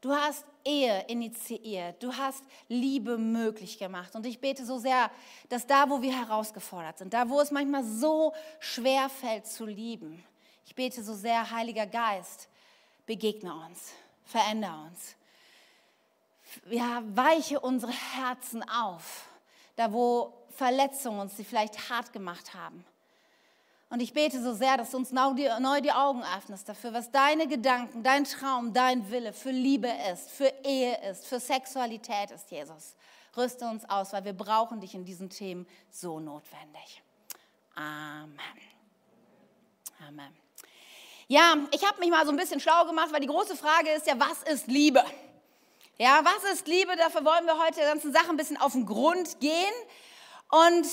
Du 0.00 0.10
hast 0.12 0.44
Ehe 0.64 1.04
initiiert, 1.06 2.02
du 2.02 2.12
hast 2.12 2.42
Liebe 2.66 3.16
möglich 3.16 3.78
gemacht. 3.78 4.16
Und 4.16 4.26
ich 4.26 4.40
bete 4.40 4.66
so 4.66 4.78
sehr, 4.78 5.08
dass 5.48 5.68
da, 5.68 5.88
wo 5.88 6.02
wir 6.02 6.18
herausgefordert 6.18 6.98
sind, 6.98 7.14
da, 7.14 7.28
wo 7.28 7.40
es 7.40 7.52
manchmal 7.52 7.84
so 7.84 8.32
schwer 8.58 9.08
fällt 9.08 9.46
zu 9.46 9.66
lieben, 9.66 10.24
ich 10.66 10.74
bete 10.74 11.04
so 11.04 11.14
sehr, 11.14 11.48
Heiliger 11.48 11.86
Geist, 11.86 12.48
begegne 13.06 13.54
uns, 13.54 13.92
verändere 14.24 14.82
uns. 14.88 15.14
Ja, 16.68 17.04
weiche 17.14 17.60
unsere 17.60 17.92
Herzen 17.92 18.68
auf 18.68 19.29
da 19.80 19.90
wo 19.94 20.34
Verletzungen 20.50 21.20
uns 21.20 21.36
die 21.36 21.44
vielleicht 21.44 21.88
hart 21.88 22.12
gemacht 22.12 22.52
haben. 22.52 22.84
Und 23.88 24.00
ich 24.00 24.12
bete 24.12 24.40
so 24.40 24.52
sehr, 24.52 24.76
dass 24.76 24.90
du 24.90 24.98
uns 24.98 25.10
neu 25.10 25.32
die, 25.32 25.90
Augen 25.90 26.22
öffnest 26.36 26.68
dafür, 26.68 26.92
was 26.92 27.10
deine 27.10 27.48
Gedanken, 27.48 28.02
dein 28.02 28.24
Traum, 28.24 28.74
dein 28.74 29.10
Wille 29.10 29.32
für 29.32 29.50
Liebe 29.50 29.88
ist, 30.12 30.30
für 30.30 30.52
Ehe 30.62 30.96
ist, 31.10 31.26
für 31.26 31.40
Sexualität 31.40 32.30
ist, 32.30 32.50
Jesus. 32.50 32.94
Rüste 33.34 33.64
uns 33.64 33.88
aus, 33.88 34.12
weil 34.12 34.24
wir 34.26 34.34
brauchen 34.34 34.80
dich 34.80 34.94
in 34.94 35.04
diesen 35.06 35.30
Themen 35.30 35.66
so 35.90 36.20
notwendig. 36.20 37.02
Amen. 37.74 38.38
Amen. 40.06 40.36
Ja, 41.26 41.56
ich 41.72 41.84
habe 41.86 42.00
mich 42.00 42.10
mal 42.10 42.26
so 42.26 42.32
ein 42.32 42.36
bisschen 42.36 42.60
schlau 42.60 42.84
gemacht, 42.84 43.12
weil 43.12 43.20
die 43.20 43.26
große 43.26 43.56
Frage 43.56 43.90
ist 43.90 44.06
ja, 44.06 44.14
was 44.18 44.42
ist 44.42 44.66
Liebe? 44.66 45.02
Ja, 46.02 46.22
was 46.24 46.50
ist 46.50 46.66
Liebe? 46.66 46.96
Dafür 46.96 47.26
wollen 47.26 47.44
wir 47.44 47.62
heute 47.62 47.74
der 47.74 47.88
ganzen 47.90 48.10
Sache 48.10 48.30
ein 48.30 48.38
bisschen 48.38 48.56
auf 48.56 48.72
den 48.72 48.86
Grund 48.86 49.38
gehen. 49.38 49.74
Und 50.48 50.86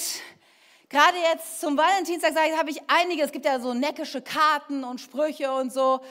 gerade 0.90 1.16
jetzt 1.32 1.62
zum 1.62 1.78
Valentinstag 1.78 2.34
habe 2.58 2.70
ich 2.72 2.82
einige, 2.88 3.24
es 3.24 3.32
gibt 3.32 3.46
ja 3.46 3.62
so 3.62 3.74
neckische 3.74 4.22
Karten 4.22 4.84
und 4.84 5.00
Sprüche 5.00 5.50
und 5.54 5.72
so. 5.72 6.02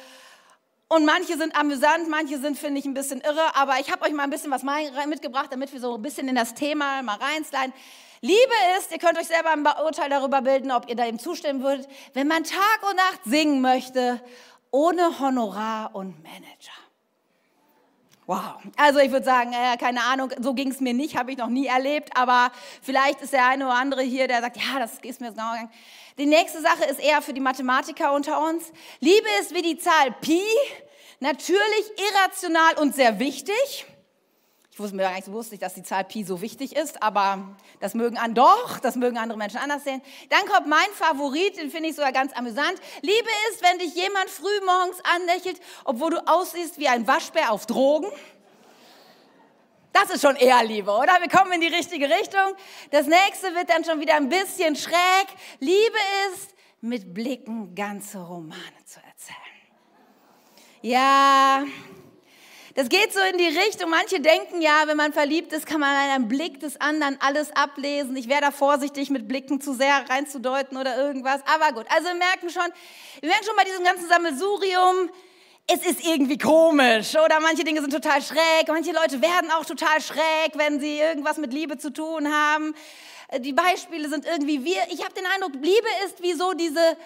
Und 0.89 1.05
manche 1.05 1.37
sind 1.37 1.55
amüsant, 1.55 2.09
manche 2.09 2.39
sind, 2.39 2.59
finde 2.59 2.81
ich, 2.81 2.87
ein 2.87 2.95
bisschen 2.95 3.21
irre. 3.21 3.55
Aber 3.55 3.79
ich 3.81 3.93
habe 3.93 4.03
euch 4.07 4.15
mal 4.15 4.23
ein 4.23 4.31
bisschen 4.31 4.51
was 4.51 4.63
mitgebracht, 4.63 5.49
damit 5.51 5.75
wir 5.75 5.81
so 5.81 5.97
ein 5.97 6.01
bisschen 6.01 6.27
in 6.29 6.35
das 6.35 6.55
Thema 6.55 7.03
mal 7.03 7.19
reinsliden. 7.19 7.75
Liebe 8.23 8.55
ist, 8.79 8.93
ihr 8.93 8.99
könnt 8.99 9.19
euch 9.19 9.27
selber 9.27 9.51
ein 9.51 9.67
Urteil 9.85 10.09
darüber 10.09 10.41
bilden, 10.41 10.71
ob 10.71 10.89
ihr 10.89 10.97
da 10.97 11.05
ihm 11.05 11.19
zustimmen 11.19 11.63
würdet, 11.63 11.87
wenn 12.15 12.29
man 12.29 12.45
Tag 12.45 12.81
und 12.89 12.97
Nacht 12.97 13.21
singen 13.27 13.61
möchte, 13.61 14.23
ohne 14.71 15.19
Honorar 15.19 15.95
und 15.95 16.23
Manager. 16.23 16.73
Wow. 18.27 18.57
Also 18.77 18.99
ich 18.99 19.13
würde 19.13 19.25
sagen, 19.25 19.53
äh, 19.53 19.77
keine 19.77 20.03
Ahnung, 20.03 20.33
so 20.41 20.53
ging 20.53 20.71
es 20.71 20.81
mir 20.81 20.95
nicht, 20.95 21.17
habe 21.17 21.31
ich 21.31 21.39
noch 21.39 21.49
nie 21.49 21.67
erlebt, 21.67 22.11
aber 22.17 22.51
vielleicht 22.83 23.23
ist 23.23 23.33
der 23.33 23.47
eine 23.47 23.67
oder 23.67 23.75
andere 23.75 24.03
hier, 24.03 24.27
der 24.27 24.41
sagt, 24.41 24.57
ja, 24.57 24.81
das 24.81 24.99
ist 25.01 25.21
mir 25.21 25.31
genau 25.31 25.53
gegangen. 25.53 25.71
Die 26.19 26.27
nächste 26.27 26.61
Sache 26.61 26.85
ist 26.91 26.99
eher 26.99 27.23
für 27.23 27.33
die 27.33 27.41
Mathematiker 27.41 28.13
unter 28.13 28.43
uns. 28.43 28.73
Liebe 28.99 29.27
ist 29.41 29.55
wie 29.55 29.63
die 29.63 29.79
Zahl 29.79 30.11
Pi, 30.21 30.43
natürlich 31.21 31.93
irrational 31.97 32.79
und 32.83 32.97
sehr 32.97 33.21
wichtig. 33.21 33.87
Ich 34.77 34.81
wusste 34.81 34.95
mir 34.95 35.05
gar 35.05 35.15
nicht 35.15 35.33
wusste 35.33 35.57
dass 35.57 35.73
die 35.73 35.83
Zahl 35.83 36.05
Pi 36.05 36.23
so 36.23 36.43
wichtig 36.43 36.77
ist, 36.77 37.03
aber 37.03 37.57
das 37.81 37.95
mögen 37.95 38.19
an 38.19 38.35
doch, 38.35 38.79
das 38.79 38.95
mögen 38.95 39.17
andere 39.17 39.39
Menschen 39.39 39.57
anders 39.57 39.85
sehen. 39.85 40.03
Dann 40.29 40.45
kommt 40.45 40.67
mein 40.67 40.91
Favorit, 40.93 41.57
den 41.57 41.71
finde 41.71 41.89
ich 41.89 41.97
sogar 41.97 42.13
ganz 42.13 42.35
amüsant. 42.35 42.75
Liebe 43.01 43.29
ist, 43.51 43.63
wenn 43.63 43.79
dich 43.79 43.95
jemand 43.95 44.29
früh 44.29 44.61
morgens 44.67 44.99
anlächelt, 45.03 45.63
obwohl 45.87 46.11
du 46.11 46.29
aussiehst 46.29 46.79
wie 46.79 46.89
ein 46.89 47.07
Waschbär 47.07 47.53
auf 47.53 47.65
Drogen. 47.65 48.09
Das 49.95 50.11
ist 50.11 50.21
schon 50.21 50.37
eher 50.37 50.63
Liebe, 50.63 50.91
oder? 50.91 51.23
Wir 51.23 51.31
kommen 51.31 51.53
in 51.53 51.63
die 51.63 51.75
richtige 51.75 52.11
Richtung. 52.11 52.55
Das 52.91 53.07
nächste 53.07 53.55
wird 53.55 53.71
dann 53.71 53.83
schon 53.83 53.99
wieder 53.99 54.17
ein 54.17 54.29
bisschen 54.29 54.77
schräg. 54.77 55.27
Liebe 55.59 55.97
ist, 56.35 56.55
mit 56.83 57.15
Blicken 57.15 57.75
ganze 57.75 58.19
Romane 58.19 58.85
zu 58.85 59.01
erzählen. 59.01 59.39
Ja, 60.83 61.65
das 62.77 62.91
geht 62.91 63.11
so 63.11 63.21
in 63.21 63.39
die 63.39 63.59
Richtung. 63.59 63.89
Manche 63.89 64.21
denken 64.21 64.61
ja, 64.61 64.83
wenn 64.85 64.99
man 64.99 65.15
verliebt 65.15 65.55
ist, 65.55 65.65
kann 65.65 65.81
man 65.81 65.89
an 65.89 66.11
einem 66.11 66.29
Blick 66.29 66.61
des 66.61 66.79
anderen 66.79 67.17
alles 67.21 67.51
ablesen. 67.57 68.15
Ich 68.17 68.29
wäre 68.29 68.43
da 68.43 68.51
vorsichtig, 68.51 69.09
mit 69.09 69.27
Blicken 69.27 69.63
zu 69.63 69.73
sehr 69.73 70.05
reinzudeuten 70.11 70.77
oder 70.77 70.95
irgendwas. 70.95 71.41
Aber 71.47 71.73
gut, 71.73 71.87
also 71.89 72.09
wir 72.09 72.15
merken 72.15 72.51
schon, 72.51 72.71
wir 73.21 73.31
merken 73.31 73.45
schon 73.47 73.57
bei 73.57 73.65
diesem 73.65 73.83
ganzen 73.83 74.07
Sammelsurium, 74.07 75.11
es 75.67 75.87
ist 75.87 76.07
irgendwie 76.07 76.37
komisch 76.37 77.17
oder 77.17 77.41
manche 77.41 77.65
Dinge 77.65 77.81
sind 77.81 77.93
total 77.93 78.21
schräg. 78.21 78.69
Manche 78.69 78.93
Leute 78.93 79.23
werden 79.23 79.51
auch 79.53 79.65
total 79.65 80.03
schräg, 80.03 80.53
wenn 80.55 80.79
sie 80.79 80.99
irgendwas 80.99 81.39
mit 81.39 81.55
Liebe 81.55 81.79
zu 81.79 81.91
tun 81.91 82.31
haben. 82.31 82.75
Die 83.39 83.55
Beispiele 83.55 84.11
sind 84.11 84.27
irgendwie 84.27 84.65
wir. 84.65 84.83
Ich 84.91 85.03
habe 85.03 85.15
den 85.15 85.25
Eindruck, 85.27 85.55
Liebe 85.55 85.89
ist 86.05 86.23
wie 86.23 86.35
so 86.35 86.53
diese 86.53 86.97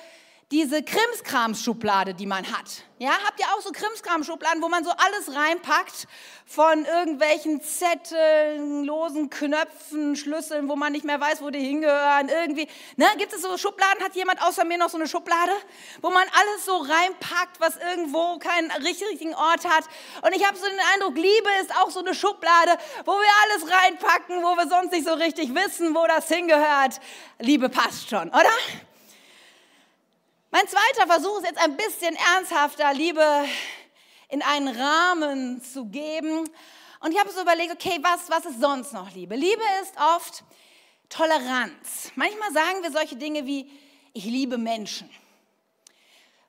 diese 0.50 0.82
Krimskramsschublade, 0.82 2.14
die 2.14 2.26
man 2.26 2.44
hat. 2.50 2.82
Ja, 2.98 3.12
habt 3.24 3.38
ihr 3.38 3.46
auch 3.46 3.60
so 3.60 3.70
Krimskramschubladen, 3.70 4.60
wo 4.60 4.68
man 4.68 4.84
so 4.84 4.90
alles 4.90 5.34
reinpackt 5.34 6.08
von 6.44 6.84
irgendwelchen 6.84 7.62
Zetteln, 7.62 8.84
losen 8.84 9.30
Knöpfen, 9.30 10.16
Schlüsseln, 10.16 10.68
wo 10.68 10.74
man 10.74 10.92
nicht 10.92 11.04
mehr 11.04 11.20
weiß, 11.20 11.40
wo 11.40 11.50
die 11.50 11.60
hingehören, 11.60 12.28
irgendwie. 12.28 12.66
Ne, 12.96 13.06
gibt 13.16 13.32
es 13.32 13.42
so 13.42 13.56
Schubladen? 13.56 14.02
Hat 14.02 14.16
jemand 14.16 14.42
außer 14.42 14.64
mir 14.64 14.76
noch 14.76 14.90
so 14.90 14.98
eine 14.98 15.06
Schublade, 15.06 15.52
wo 16.02 16.10
man 16.10 16.26
alles 16.28 16.64
so 16.66 16.76
reinpackt, 16.78 17.60
was 17.60 17.76
irgendwo 17.76 18.38
keinen 18.38 18.72
richtigen 18.72 19.34
Ort 19.34 19.64
hat? 19.64 19.84
Und 20.22 20.34
ich 20.34 20.44
habe 20.44 20.58
so 20.58 20.66
den 20.66 20.80
Eindruck, 20.94 21.14
Liebe 21.14 21.48
ist 21.62 21.74
auch 21.76 21.90
so 21.90 22.00
eine 22.00 22.12
Schublade, 22.12 22.76
wo 23.04 23.12
wir 23.12 23.30
alles 23.44 23.72
reinpacken, 23.72 24.42
wo 24.42 24.56
wir 24.56 24.68
sonst 24.68 24.90
nicht 24.90 25.06
so 25.06 25.14
richtig 25.14 25.54
wissen, 25.54 25.94
wo 25.94 26.06
das 26.08 26.26
hingehört. 26.28 27.00
Liebe 27.38 27.68
passt 27.68 28.10
schon, 28.10 28.28
oder? 28.30 28.50
Mein 30.52 30.66
zweiter 30.66 31.06
Versuch 31.06 31.38
ist 31.38 31.46
jetzt 31.46 31.62
ein 31.62 31.76
bisschen 31.76 32.16
ernsthafter, 32.34 32.92
Liebe 32.92 33.24
in 34.28 34.42
einen 34.42 34.66
Rahmen 34.66 35.62
zu 35.62 35.84
geben. 35.84 36.50
Und 36.98 37.12
ich 37.12 37.20
habe 37.20 37.30
so 37.30 37.42
überlegt, 37.42 37.72
okay, 37.72 38.00
was, 38.02 38.28
was 38.30 38.46
ist 38.46 38.60
sonst 38.60 38.92
noch 38.92 39.14
Liebe? 39.14 39.36
Liebe 39.36 39.62
ist 39.80 39.94
oft 40.16 40.42
Toleranz. 41.08 42.10
Manchmal 42.16 42.52
sagen 42.52 42.82
wir 42.82 42.90
solche 42.90 43.14
Dinge 43.14 43.46
wie, 43.46 43.70
ich 44.12 44.24
liebe 44.24 44.58
Menschen. 44.58 45.08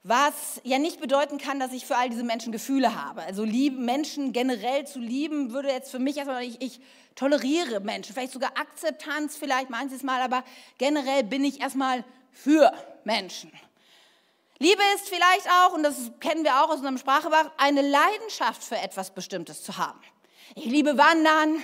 Was 0.01 0.60
ja 0.63 0.79
nicht 0.79 1.00
bedeuten 1.00 1.38
kann, 1.38 1.60
dass 1.60 1.72
ich 1.72 1.86
für 1.86 1.96
all 1.96 2.10
diese 2.10 2.24
Menschen 2.24 2.51
Gefühle 2.51 2.96
habe. 2.96 3.22
Also 3.22 3.43
lieben, 3.43 3.86
Menschen 3.86 4.34
generell 4.34 4.88
zu 4.88 4.98
lieben, 4.98 5.53
würde 5.53 5.70
jetzt 5.70 5.91
für 5.91 6.00
mich 6.00 6.17
erstmal, 6.17 6.41
ich, 6.41 6.60
ich 6.60 6.79
toleriere 7.13 7.81
Menschen, 7.81 8.15
vielleicht 8.15 8.34
sogar 8.34 8.58
Akzeptanz 8.58 9.38
vielleicht 9.38 9.70
manches 9.70 10.01
Mal, 10.01 10.22
aber 10.22 10.43
generell 10.79 11.24
bin 11.24 11.43
ich 11.43 11.62
erstmal 11.62 12.03
für 12.31 12.74
Menschen. 13.03 13.51
Liebe 14.62 14.84
ist 14.94 15.10
vielleicht 15.10 15.50
auch, 15.50 15.74
und 15.74 15.82
das 15.82 15.96
kennen 16.20 16.44
wir 16.44 16.62
auch 16.62 16.70
aus 16.70 16.75
unserem 16.75 17.00
Sprachgebrauch, 17.00 17.50
eine 17.58 17.82
Leidenschaft 17.82 18.63
für 18.63 18.77
etwas 18.77 19.10
Bestimmtes 19.10 19.63
zu 19.63 19.80
haben. 19.80 20.00
Ich 20.53 20.65
liebe 20.65 21.00
Wandern, 21.00 21.63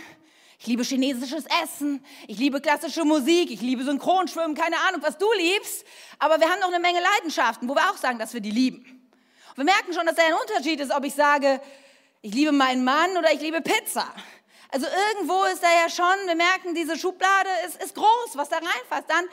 ich 0.58 0.66
liebe 0.66 0.82
chinesisches 0.82 1.46
Essen, 1.64 2.04
ich 2.28 2.40
liebe 2.40 2.60
klassische 2.60 3.06
Musik, 3.06 3.52
ich 3.52 3.62
liebe 3.62 3.84
Synchronschwimmen, 3.84 4.56
keine 4.56 4.78
Ahnung, 4.88 5.04
was 5.04 5.20
du 5.20 5.32
liebst, 5.34 5.86
aber 6.18 6.40
wir 6.40 6.50
haben 6.50 6.60
noch 6.60 6.70
eine 6.70 6.80
Menge 6.80 7.00
Leidenschaften, 7.00 7.70
wo 7.70 7.76
wir 7.76 7.88
auch 7.92 7.98
sagen, 7.98 8.18
dass 8.18 8.34
wir 8.34 8.42
die 8.42 8.50
lieben. 8.50 9.08
Wir 9.54 9.64
merken 9.64 9.94
schon, 9.94 10.08
dass 10.08 10.16
da 10.16 10.24
ein 10.26 10.34
Unterschied 10.34 10.80
ist, 10.80 10.92
ob 10.92 11.06
ich 11.06 11.14
sage, 11.14 11.62
ich 12.24 12.34
liebe 12.34 12.52
meinen 12.52 12.84
Mann 12.84 13.16
oder 13.16 13.32
ich 13.32 13.42
liebe 13.42 13.62
Pizza. 13.62 14.12
Also 14.70 14.88
irgendwo 15.14 15.44
ist 15.44 15.62
da 15.62 15.68
ja 15.84 15.88
schon, 15.88 16.26
wir 16.26 16.36
merken, 16.36 16.74
diese 16.74 16.98
Schublade 16.98 17.50
ist, 17.68 17.80
ist 17.80 17.94
groß, 17.94 18.32
was 18.34 18.50
da 18.50 18.56
reinfasst. 18.56 19.08
Dann 19.08 19.26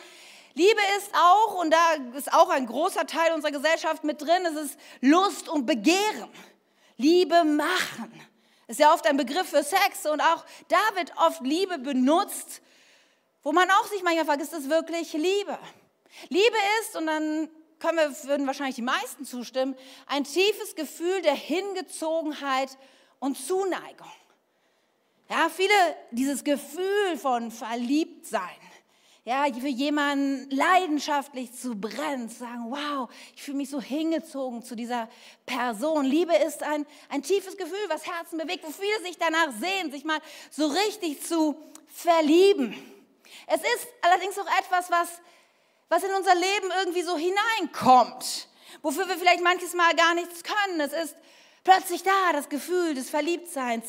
Liebe 0.55 0.81
ist 0.99 1.11
auch, 1.15 1.55
und 1.57 1.73
da 1.73 1.95
ist 2.17 2.33
auch 2.33 2.49
ein 2.49 2.67
großer 2.67 3.07
Teil 3.07 3.33
unserer 3.33 3.51
Gesellschaft 3.51 4.05
mit 4.05 4.23
drin, 4.23 4.47
es 4.47 4.57
ist 4.57 4.79
Lust 5.01 5.49
und 5.49 5.67
Begehren. 5.67 6.31
Liebe 6.97 7.43
machen. 7.45 8.13
Ist 8.69 8.79
ja 8.79 8.95
oft 8.95 9.07
ein 9.07 9.17
Begriff 9.17 9.49
für 9.49 9.65
Sex 9.65 10.07
und 10.07 10.21
auch 10.21 10.45
da 10.69 10.79
wird 10.95 11.13
oft 11.19 11.43
Liebe 11.43 11.79
benutzt, 11.79 12.63
wo 13.43 13.53
man 13.53 13.69
auch 13.71 13.87
sich 13.89 14.03
manchmal 14.03 14.25
fragt, 14.25 14.43
ist 14.43 14.53
das 14.53 14.71
wirklich 14.71 15.13
Liebe? 15.13 15.59
Liebe 16.29 16.57
ist, 16.81 16.97
und 16.97 17.07
dann 17.07 17.51
können 17.79 17.99
wir, 17.99 18.29
würden 18.29 18.47
wahrscheinlich 18.47 18.77
die 18.77 18.83
meisten 18.83 19.27
zustimmen, 19.27 19.77
ein 20.07 20.25
tiefes 20.25 20.75
Gefühl 20.77 21.21
der 21.23 21.35
Hingezogenheit 21.35 22.71
und 23.19 23.37
Zuneigung. 23.37 24.11
Ja, 25.29 25.51
viele, 25.55 25.75
dieses 26.11 26.45
Gefühl 26.45 27.19
von 27.21 27.51
Verliebtsein, 27.51 28.41
ja, 29.25 29.47
für 29.59 29.69
jemanden 29.69 30.51
leidenschaftlich 30.51 31.53
zu 31.55 31.75
brennen, 31.75 32.29
zu 32.29 32.41
sagen, 32.41 32.67
wow, 32.69 33.09
ich 33.35 33.43
fühle 33.43 33.57
mich 33.57 33.71
so 33.71 33.81
hingezogen 33.81 34.63
zu 34.63 34.77
dieser 34.77 35.09
Person. 35.47 36.05
Liebe 36.05 36.35
ist 36.35 36.63
ein, 36.63 36.85
ein 37.09 37.23
tiefes 37.23 37.57
Gefühl, 37.57 37.79
was 37.89 38.07
Herzen 38.07 38.37
bewegt, 38.37 38.65
wo 38.67 38.71
viele 38.71 39.03
sich 39.03 39.17
danach 39.17 39.51
sehen, 39.59 39.91
sich 39.91 40.05
mal 40.05 40.21
so 40.51 40.67
richtig 40.67 41.23
zu 41.23 41.57
verlieben. 41.89 42.75
Es 43.47 43.61
ist 43.61 43.89
allerdings 44.03 44.39
auch 44.39 44.59
etwas, 44.59 44.91
was, 44.91 45.09
was 45.89 46.03
in 46.03 46.13
unser 46.13 46.35
Leben 46.35 46.71
irgendwie 46.81 47.03
so 47.03 47.17
hineinkommt, 47.17 48.49
wofür 48.83 49.09
wir 49.09 49.17
vielleicht 49.17 49.43
manches 49.43 49.73
Mal 49.73 49.95
gar 49.95 50.15
nichts 50.15 50.43
können. 50.43 50.81
Es 50.81 50.93
ist 50.93 51.17
plötzlich 51.65 52.03
da, 52.03 52.33
das 52.33 52.49
Gefühl 52.49 52.95
des 52.95 53.11
Verliebtseins, 53.11 53.87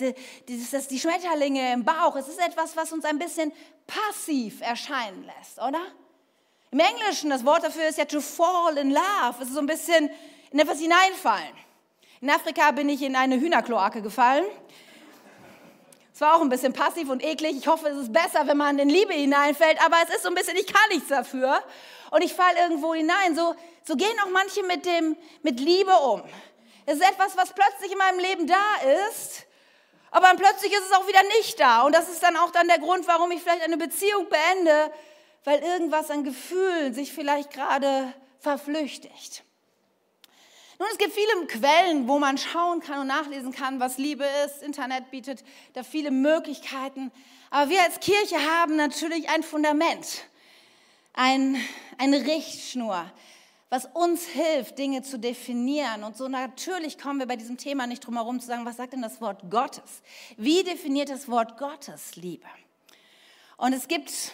dieses, 0.48 0.72
das, 0.72 0.88
die 0.88 1.00
Schmetterlinge 1.00 1.74
im 1.74 1.84
Bauch. 1.84 2.15
Es 2.15 2.27
ist 2.27 2.39
etwas, 2.39 2.75
was 2.75 2.91
uns 2.91 3.05
ein 3.05 3.20
bisschen 3.20 3.51
passiv 3.86 4.62
erscheinen 4.62 5.25
lässt, 5.25 5.60
oder? 5.60 5.82
Im 6.72 6.79
Englischen, 6.79 7.29
das 7.29 7.46
Wort 7.46 7.63
dafür 7.63 7.88
ist 7.88 7.98
ja 7.98 8.05
to 8.05 8.22
fall 8.22 8.77
in 8.77 8.91
love. 8.91 9.36
Es 9.39 9.48
ist 9.48 9.53
so 9.53 9.60
ein 9.60 9.67
bisschen 9.67 10.10
in 10.51 10.60
etwas 10.60 10.79
hineinfallen. 10.79 11.53
In 12.22 12.29
Afrika 12.29 12.72
bin 12.72 12.89
ich 12.89 13.01
in 13.01 13.15
eine 13.15 13.39
Hühnerkloake 13.39 14.01
gefallen. 14.01 14.46
Es 16.13 16.22
war 16.22 16.36
auch 16.36 16.41
ein 16.41 16.50
bisschen 16.50 16.72
passiv 16.72 17.10
und 17.10 17.22
eklig. 17.22 17.58
Ich 17.58 17.67
hoffe, 17.67 17.89
es 17.89 17.98
ist 17.98 18.13
besser, 18.13 18.48
wenn 18.48 18.55
man 18.55 18.79
in 18.79 18.89
Liebe 18.89 19.13
hineinfällt, 19.13 19.84
aber 19.86 19.98
es 20.03 20.15
ist 20.15 20.24
so 20.24 20.29
ein 20.29 20.36
bisschen, 20.36 20.55
ich 20.55 20.65
kann 20.65 20.89
nichts 20.89 21.10
dafür. 21.10 21.62
Und 22.12 22.24
ich 22.24 22.34
falle 22.34 22.58
irgendwo 22.58 22.94
hinein. 22.94 23.36
So, 23.36 23.53
so 23.84 23.96
gehen 23.96 24.17
auch 24.24 24.29
manche 24.32 24.63
mit, 24.63 24.86
dem, 24.86 25.17
mit 25.44 25.60
Liebe 25.60 25.91
um. 25.91 26.24
Es 26.86 26.96
ist 26.96 27.10
etwas, 27.10 27.36
was 27.36 27.54
plötzlich 27.54 27.92
in 27.92 27.98
meinem 27.98 28.20
Leben 28.20 28.48
da 28.48 28.75
ist 29.12 29.46
aber 30.15 30.34
plötzlich 30.38 30.72
ist 30.72 30.86
es 30.86 30.94
auch 30.94 31.06
wieder 31.10 31.22
nicht 31.38 31.60
da. 31.60 31.82
Und 31.82 31.94
das 31.94 32.08
ist 32.08 32.24
dann 32.24 32.38
auch 32.38 32.50
dann 32.50 32.70
der 32.70 32.80
Grund, 32.80 33.06
warum 33.06 33.32
ich 33.32 33.42
vielleicht 33.42 33.63
eine 33.63 33.75
Beziehung 33.75 34.27
beende, 34.30 34.89
weil 35.44 35.60
irgendwas 35.60 36.10
an 36.10 36.24
Gefühlen 36.24 36.94
sich 36.94 37.12
vielleicht 37.12 37.51
gerade 37.51 38.13
verflüchtigt. 38.39 39.44
Nun, 40.80 40.88
es 40.89 40.98
gibt 40.98 41.12
viele 41.13 41.48
Quellen, 41.48 42.08
wo 42.08 42.18
man 42.18 42.38
schauen 42.38 42.80
kann 42.80 43.00
und 43.00 43.08
nachlesen 43.08 43.51
kann, 43.51 43.82
was 43.82 43.98
Liebe 43.98 44.25
ist. 44.46 44.63
Internet 44.63 45.12
bietet 45.12 45.44
da 45.74 45.84
viele 45.84 46.12
Möglichkeiten. 46.12 47.12
Aber 47.50 47.70
wir 47.70 47.82
als 47.82 48.00
Kirche 48.00 48.38
haben 48.39 48.77
natürlich 48.77 49.27
ein 49.27 49.44
Fundament, 49.44 50.24
ein, 51.12 51.58
eine 51.98 52.25
Richtschnur, 52.25 53.12
was 53.75 53.89
uns 53.94 54.25
hilft, 54.25 54.77
Dinge 54.77 55.01
zu 55.01 55.20
definieren. 55.20 56.05
Und 56.05 56.15
so 56.15 56.29
natürlich 56.29 56.98
kommen 56.98 57.20
wir 57.20 57.25
bei 57.25 57.36
diesem 57.36 57.58
Thema 57.58 57.88
nicht 57.88 58.05
drum 58.05 58.15
herum 58.15 58.39
zu 58.39 58.48
sagen, 58.48 58.65
was 58.65 58.77
sagt 58.77 58.94
denn 58.94 59.01
das 59.01 59.20
Wort 59.20 59.41
Gottes? 59.50 60.01
Wie 60.38 60.63
definiert 60.63 61.10
das 61.10 61.27
Wort 61.27 61.58
Gottes 61.58 62.15
Liebe? 62.15 62.48
Und 63.58 63.74
es 63.74 63.89
gibt 63.89 64.34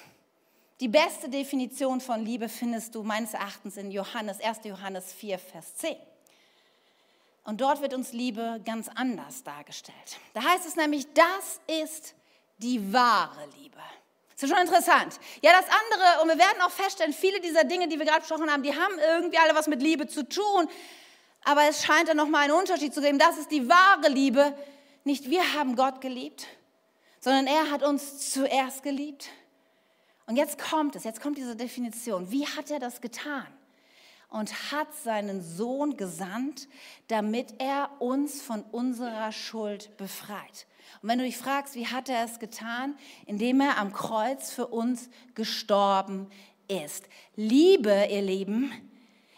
die 0.79 0.87
beste 0.87 1.27
Definition 1.27 2.01
von 2.01 2.23
Liebe, 2.23 2.49
findest 2.49 2.93
du 2.93 3.01
meines 3.01 3.33
Erachtens 3.33 3.77
in 3.77 3.89
Johannes, 3.89 4.39
1. 4.41 4.59
Johannes 4.65 5.11
4, 5.11 5.39
Vers 5.39 5.75
10. 5.77 5.95
Und 7.43 7.61
dort 7.61 7.81
wird 7.81 7.95
uns 7.95 8.13
Liebe 8.13 8.61
ganz 8.63 8.89
anders 8.93 9.43
dargestellt. 9.43 10.19
Da 10.35 10.43
heißt 10.43 10.67
es 10.67 10.75
nämlich, 10.75 11.07
das 11.13 11.59
ist 11.83 12.13
die 12.59 12.93
wahre 12.93 13.47
Liebe. 13.59 13.81
Das 14.41 14.49
ist 14.49 14.57
schon 14.57 14.65
interessant. 14.65 15.19
Ja, 15.43 15.51
das 15.51 15.65
andere, 15.69 16.23
und 16.23 16.29
wir 16.29 16.37
werden 16.39 16.61
auch 16.63 16.71
feststellen, 16.71 17.13
viele 17.13 17.39
dieser 17.41 17.63
Dinge, 17.63 17.87
die 17.87 17.99
wir 17.99 18.07
gerade 18.07 18.21
besprochen 18.21 18.51
haben, 18.51 18.63
die 18.63 18.75
haben 18.75 18.97
irgendwie 18.97 19.37
alle 19.37 19.53
was 19.53 19.67
mit 19.67 19.83
Liebe 19.83 20.07
zu 20.07 20.27
tun. 20.27 20.67
Aber 21.43 21.61
es 21.69 21.83
scheint 21.83 22.09
da 22.09 22.15
nochmal 22.15 22.45
einen 22.45 22.53
Unterschied 22.53 22.91
zu 22.91 23.01
geben. 23.01 23.19
Das 23.19 23.37
ist 23.37 23.51
die 23.51 23.69
wahre 23.69 24.09
Liebe. 24.09 24.57
Nicht 25.03 25.29
wir 25.29 25.53
haben 25.53 25.75
Gott 25.75 26.01
geliebt, 26.01 26.47
sondern 27.19 27.45
er 27.45 27.69
hat 27.69 27.83
uns 27.83 28.31
zuerst 28.31 28.81
geliebt. 28.81 29.29
Und 30.25 30.37
jetzt 30.37 30.57
kommt 30.57 30.95
es, 30.95 31.03
jetzt 31.03 31.21
kommt 31.21 31.37
diese 31.37 31.55
Definition. 31.55 32.31
Wie 32.31 32.47
hat 32.47 32.71
er 32.71 32.79
das 32.79 32.99
getan? 32.99 33.45
Und 34.31 34.71
hat 34.71 34.93
seinen 34.95 35.43
Sohn 35.43 35.97
gesandt, 35.97 36.67
damit 37.09 37.53
er 37.59 37.91
uns 37.99 38.41
von 38.41 38.63
unserer 38.63 39.31
Schuld 39.31 39.95
befreit. 39.97 40.65
Und 41.01 41.09
wenn 41.09 41.19
du 41.19 41.25
dich 41.25 41.37
fragst, 41.37 41.75
wie 41.75 41.87
hat 41.87 42.09
er 42.09 42.25
es 42.25 42.39
getan? 42.39 42.95
Indem 43.25 43.61
er 43.61 43.77
am 43.77 43.93
Kreuz 43.93 44.51
für 44.51 44.67
uns 44.67 45.09
gestorben 45.35 46.27
ist. 46.67 47.03
Liebe, 47.35 48.07
ihr 48.09 48.21
Lieben, 48.21 48.71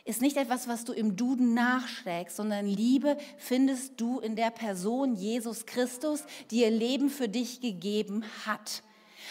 ist 0.06 0.22
nicht 0.22 0.38
etwas, 0.38 0.68
was 0.68 0.84
du 0.84 0.92
im 0.94 1.16
Duden 1.16 1.54
nachschlägst, 1.54 2.36
sondern 2.36 2.66
Liebe 2.66 3.18
findest 3.38 4.00
du 4.00 4.20
in 4.20 4.36
der 4.36 4.52
Person 4.52 5.16
Jesus 5.16 5.66
Christus, 5.66 6.24
die 6.52 6.62
ihr 6.62 6.72
Leben 6.72 7.10
für 7.10 7.30
dich 7.30 7.62
gegeben 7.62 8.26
hat. 8.46 8.84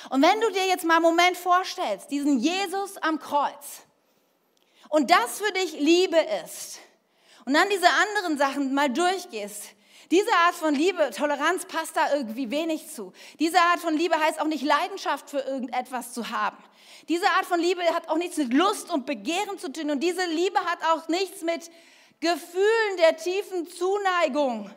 Und 0.08 0.22
wenn 0.22 0.40
du 0.40 0.50
dir 0.50 0.66
jetzt 0.66 0.84
mal 0.84 0.96
einen 0.96 1.04
Moment 1.04 1.36
vorstellst, 1.36 2.10
diesen 2.10 2.38
Jesus 2.38 2.96
am 2.98 3.18
Kreuz, 3.18 3.82
und 4.92 5.10
das 5.10 5.38
für 5.38 5.52
dich 5.52 5.72
Liebe 5.80 6.18
ist, 6.44 6.78
und 7.44 7.54
dann 7.54 7.68
diese 7.70 7.88
anderen 7.88 8.38
Sachen 8.38 8.74
mal 8.74 8.88
durchgehst, 8.88 9.70
diese 10.10 10.30
Art 10.46 10.54
von 10.54 10.74
Liebe, 10.74 11.10
Toleranz 11.16 11.64
passt 11.64 11.96
da 11.96 12.14
irgendwie 12.14 12.50
wenig 12.50 12.90
zu. 12.90 13.14
Diese 13.40 13.58
Art 13.58 13.80
von 13.80 13.96
Liebe 13.96 14.20
heißt 14.20 14.38
auch 14.40 14.46
nicht 14.46 14.62
Leidenschaft 14.62 15.30
für 15.30 15.38
irgendetwas 15.38 16.12
zu 16.12 16.28
haben. 16.28 16.58
Diese 17.08 17.26
Art 17.30 17.46
von 17.46 17.58
Liebe 17.58 17.82
hat 17.94 18.10
auch 18.10 18.18
nichts 18.18 18.36
mit 18.36 18.52
Lust 18.52 18.92
und 18.92 19.06
Begehren 19.06 19.58
zu 19.58 19.72
tun. 19.72 19.90
Und 19.90 20.00
diese 20.00 20.26
Liebe 20.26 20.58
hat 20.60 20.84
auch 20.92 21.08
nichts 21.08 21.40
mit 21.40 21.70
Gefühlen 22.20 22.96
der 22.98 23.16
tiefen 23.16 23.66
Zuneigung 23.66 24.70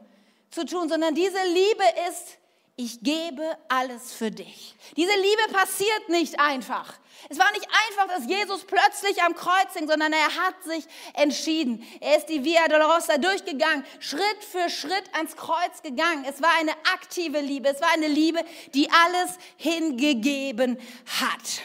zu 0.50 0.66
tun, 0.66 0.88
sondern 0.88 1.14
diese 1.14 1.44
Liebe 1.44 1.84
ist, 2.10 2.38
ich 2.78 3.00
gebe 3.02 3.58
alles 3.70 4.14
für 4.14 4.32
dich. 4.32 4.76
Diese 4.98 5.14
Liebe 5.14 5.54
passiert 5.54 6.10
nicht 6.10 6.40
einfach. 6.40 6.94
Es 7.30 7.40
war 7.40 7.50
nicht 7.54 7.68
einfach, 7.88 8.14
dass 8.14 8.28
Jesus 8.28 8.66
plötzlich 8.66 9.24
am 9.24 9.34
Kreuz 9.34 9.74
hing, 9.74 9.88
sondern 9.88 10.12
er 10.12 10.36
hat 10.36 10.62
sich 10.64 10.86
entschieden. 11.14 11.88
Er 12.02 12.18
ist 12.18 12.26
die 12.26 12.44
Via 12.44 12.68
Dolorosa 12.68 13.18
durchgegangen, 13.18 13.86
Schritt 14.00 14.44
für 14.52 14.70
Schritt 14.70 15.04
ans 15.14 15.38
Kreuz 15.38 15.82
gegangen. 15.84 16.26
Es 16.28 16.42
war 16.42 16.52
eine 16.60 16.74
aktive 16.94 17.40
Liebe. 17.40 17.70
Es 17.70 17.80
war 17.80 17.92
eine 17.94 18.08
Liebe, 18.08 18.44
die 18.74 18.90
alles 18.92 19.38
hingegeben 19.56 20.78
hat. 21.22 21.62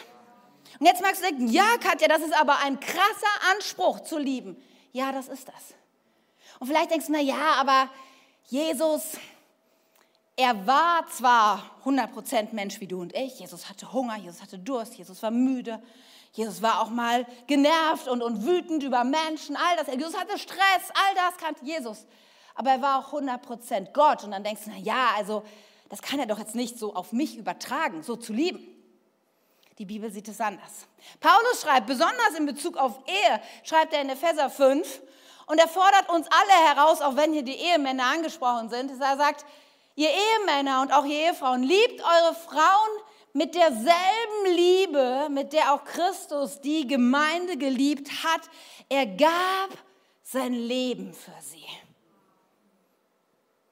Und 0.79 0.85
jetzt 0.85 1.01
magst 1.01 1.21
du 1.21 1.25
denken, 1.27 1.47
ja, 1.49 1.77
Katja, 1.77 2.07
das 2.07 2.21
ist 2.21 2.33
aber 2.33 2.57
ein 2.59 2.79
krasser 2.79 3.51
Anspruch 3.53 3.99
zu 3.99 4.17
lieben. 4.17 4.63
Ja, 4.93 5.11
das 5.11 5.27
ist 5.27 5.47
das. 5.47 5.75
Und 6.59 6.67
vielleicht 6.67 6.91
denkst 6.91 7.07
du, 7.07 7.11
na 7.11 7.19
ja, 7.19 7.55
aber 7.59 7.89
Jesus, 8.47 9.17
er 10.41 10.65
war 10.65 11.05
zwar 11.07 11.63
100% 11.85 12.53
Mensch 12.53 12.79
wie 12.79 12.87
du 12.87 12.99
und 13.01 13.15
ich. 13.15 13.39
Jesus 13.39 13.69
hatte 13.69 13.93
Hunger, 13.93 14.17
Jesus 14.17 14.41
hatte 14.41 14.57
Durst, 14.57 14.95
Jesus 14.95 15.21
war 15.21 15.29
müde. 15.29 15.81
Jesus 16.33 16.61
war 16.63 16.81
auch 16.81 16.89
mal 16.89 17.27
genervt 17.45 18.07
und, 18.07 18.23
und 18.23 18.43
wütend 18.45 18.81
über 18.81 19.03
Menschen, 19.03 19.55
all 19.55 19.75
das. 19.77 19.87
Jesus 19.87 20.17
hatte 20.17 20.39
Stress, 20.39 20.89
all 20.93 21.15
das 21.15 21.37
kannte 21.37 21.63
Jesus. 21.63 22.07
Aber 22.55 22.71
er 22.71 22.81
war 22.81 22.99
auch 22.99 23.13
100% 23.13 23.91
Gott. 23.93 24.23
Und 24.23 24.31
dann 24.31 24.43
denkst 24.43 24.63
du, 24.65 24.71
na 24.71 24.77
ja, 24.77 25.09
also 25.15 25.43
das 25.89 26.01
kann 26.01 26.19
er 26.19 26.25
doch 26.25 26.39
jetzt 26.39 26.55
nicht 26.55 26.79
so 26.79 26.95
auf 26.95 27.11
mich 27.11 27.37
übertragen, 27.37 28.01
so 28.01 28.15
zu 28.15 28.33
lieben. 28.33 28.65
Die 29.77 29.85
Bibel 29.85 30.11
sieht 30.11 30.27
es 30.27 30.41
anders. 30.41 30.87
Paulus 31.19 31.61
schreibt, 31.61 31.85
besonders 31.85 32.33
in 32.35 32.47
Bezug 32.47 32.77
auf 32.77 32.99
Ehe, 33.07 33.41
schreibt 33.63 33.93
er 33.93 34.01
in 34.01 34.09
Epheser 34.09 34.49
5, 34.49 35.01
und 35.47 35.57
er 35.57 35.67
fordert 35.67 36.07
uns 36.09 36.27
alle 36.29 36.67
heraus, 36.69 37.01
auch 37.01 37.17
wenn 37.17 37.33
hier 37.33 37.43
die 37.43 37.57
Ehemänner 37.57 38.05
angesprochen 38.05 38.69
sind. 38.69 38.89
Er 39.01 39.17
sagt, 39.17 39.45
Ihr 39.95 40.09
Ehemänner 40.09 40.81
und 40.81 40.93
auch 40.93 41.05
ihr 41.05 41.27
Ehefrauen, 41.27 41.63
liebt 41.63 42.01
eure 42.01 42.35
Frauen 42.35 42.89
mit 43.33 43.55
derselben 43.55 44.55
Liebe, 44.55 45.27
mit 45.29 45.53
der 45.53 45.73
auch 45.73 45.83
Christus 45.83 46.61
die 46.61 46.87
Gemeinde 46.87 47.57
geliebt 47.57 48.09
hat. 48.23 48.41
Er 48.89 49.05
gab 49.05 49.69
sein 50.23 50.53
Leben 50.53 51.13
für 51.13 51.35
sie. 51.41 51.65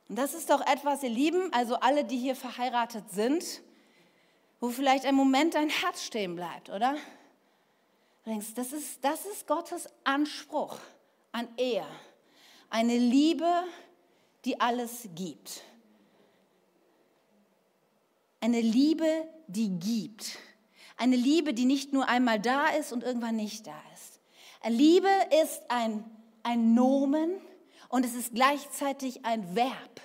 Und 0.08 0.18
das 0.18 0.34
ist 0.34 0.50
doch 0.50 0.66
etwas, 0.66 1.04
ihr 1.04 1.10
Lieben, 1.10 1.54
also 1.54 1.76
alle, 1.76 2.04
die 2.04 2.18
hier 2.18 2.36
verheiratet 2.36 3.12
sind, 3.12 3.62
wo 4.60 4.70
vielleicht 4.70 5.06
ein 5.06 5.16
Moment 5.16 5.54
dein 5.54 5.70
Herz 5.70 6.04
stehen 6.04 6.36
bleibt, 6.36 6.70
oder? 6.70 6.96
Das 8.56 8.74
ist, 8.74 9.04
das 9.04 9.26
ist 9.26 9.48
Gottes 9.48 9.88
Anspruch 10.04 10.78
an 11.32 11.48
Ehe. 11.58 11.86
Eine 12.70 12.98
Liebe, 12.98 13.64
die 14.46 14.60
alles 14.60 15.08
gibt. 15.16 15.64
Eine 18.42 18.62
Liebe, 18.62 19.28
die 19.48 19.70
gibt. 19.80 20.38
Eine 20.98 21.16
Liebe, 21.16 21.54
die 21.54 21.66
nicht 21.66 21.94
nur 21.94 22.08
einmal 22.08 22.40
da 22.40 22.68
ist 22.68 22.92
und 22.92 23.04
irgendwann 23.04 23.36
nicht 23.36 23.68
da 23.68 23.82
ist. 23.94 24.20
Liebe 24.68 25.10
ist 25.42 25.62
ein, 25.70 26.04
ein 26.44 26.74
Nomen 26.74 27.32
und 27.88 28.06
es 28.06 28.14
ist 28.14 28.34
gleichzeitig 28.34 29.26
ein 29.26 29.56
Verb. 29.56 30.02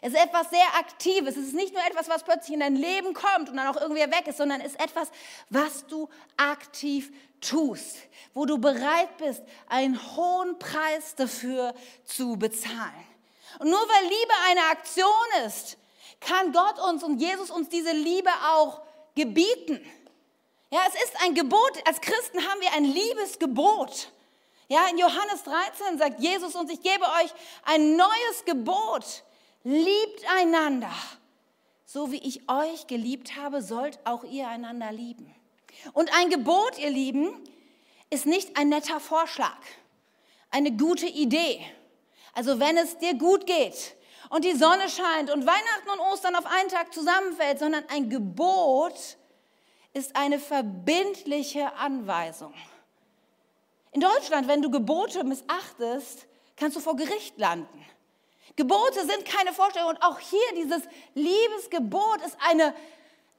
Es 0.00 0.12
ist 0.12 0.22
etwas 0.22 0.50
sehr 0.50 0.66
Aktives. 0.78 1.36
Es 1.36 1.48
ist 1.48 1.54
nicht 1.54 1.72
nur 1.72 1.84
etwas, 1.84 2.08
was 2.08 2.22
plötzlich 2.22 2.54
in 2.54 2.60
dein 2.60 2.76
Leben 2.76 3.14
kommt 3.14 3.48
und 3.50 3.56
dann 3.56 3.66
auch 3.66 3.80
irgendwie 3.80 4.00
weg 4.02 4.26
ist, 4.26 4.38
sondern 4.38 4.60
es 4.60 4.72
ist 4.72 4.80
etwas, 4.80 5.10
was 5.50 5.86
du 5.86 6.08
aktiv 6.36 7.10
tust, 7.40 7.96
wo 8.34 8.46
du 8.46 8.58
bereit 8.58 9.16
bist, 9.18 9.42
einen 9.68 9.98
hohen 10.16 10.58
Preis 10.58 11.14
dafür 11.16 11.74
zu 12.04 12.36
bezahlen. 12.36 13.06
Und 13.58 13.70
nur 13.70 13.80
weil 13.80 14.04
Liebe 14.04 14.34
eine 14.50 14.70
Aktion 14.70 15.46
ist, 15.46 15.78
kann 16.20 16.52
Gott 16.52 16.78
uns 16.88 17.02
und 17.02 17.20
Jesus 17.20 17.50
uns 17.50 17.68
diese 17.68 17.92
Liebe 17.92 18.30
auch 18.54 18.82
gebieten. 19.14 19.80
Ja, 20.70 20.80
es 20.88 20.94
ist 21.02 21.22
ein 21.22 21.34
Gebot. 21.34 21.82
Als 21.86 22.00
Christen 22.00 22.46
haben 22.46 22.60
wir 22.60 22.72
ein 22.72 22.84
Liebesgebot. 22.84 24.12
Ja, 24.68 24.86
in 24.90 24.98
Johannes 24.98 25.42
13 25.44 25.98
sagt 25.98 26.20
Jesus 26.20 26.54
uns, 26.54 26.70
ich 26.70 26.82
gebe 26.82 27.04
euch 27.04 27.32
ein 27.64 27.96
neues 27.96 28.44
Gebot. 28.44 29.24
Liebt 29.64 30.24
einander. 30.38 30.92
So 31.86 32.12
wie 32.12 32.18
ich 32.18 32.48
euch 32.50 32.86
geliebt 32.86 33.36
habe, 33.36 33.62
sollt 33.62 33.98
auch 34.04 34.24
ihr 34.24 34.46
einander 34.46 34.92
lieben. 34.92 35.34
Und 35.94 36.12
ein 36.14 36.28
Gebot, 36.28 36.78
ihr 36.78 36.90
Lieben, 36.90 37.30
ist 38.10 38.26
nicht 38.26 38.58
ein 38.58 38.68
netter 38.68 39.00
Vorschlag, 39.00 39.58
eine 40.50 40.72
gute 40.72 41.06
Idee. 41.06 41.64
Also 42.34 42.60
wenn 42.60 42.76
es 42.76 42.98
dir 42.98 43.14
gut 43.14 43.46
geht, 43.46 43.94
und 44.30 44.44
die 44.44 44.54
Sonne 44.54 44.88
scheint 44.88 45.30
und 45.30 45.46
Weihnachten 45.46 45.90
und 45.92 46.00
Ostern 46.00 46.34
auf 46.34 46.46
einen 46.46 46.68
Tag 46.68 46.92
zusammenfällt, 46.92 47.58
sondern 47.58 47.84
ein 47.88 48.10
Gebot 48.10 49.16
ist 49.92 50.14
eine 50.14 50.38
verbindliche 50.38 51.74
Anweisung. 51.74 52.54
In 53.92 54.00
Deutschland, 54.00 54.48
wenn 54.48 54.62
du 54.62 54.70
Gebote 54.70 55.24
missachtest, 55.24 56.26
kannst 56.56 56.76
du 56.76 56.80
vor 56.80 56.96
Gericht 56.96 57.38
landen. 57.38 57.84
Gebote 58.56 59.06
sind 59.06 59.24
keine 59.24 59.52
Vorstellung 59.52 59.90
und 59.90 60.02
auch 60.02 60.18
hier 60.18 60.54
dieses 60.56 60.82
Liebesgebot 61.14 62.20
ist 62.26 62.36
eine, 62.40 62.74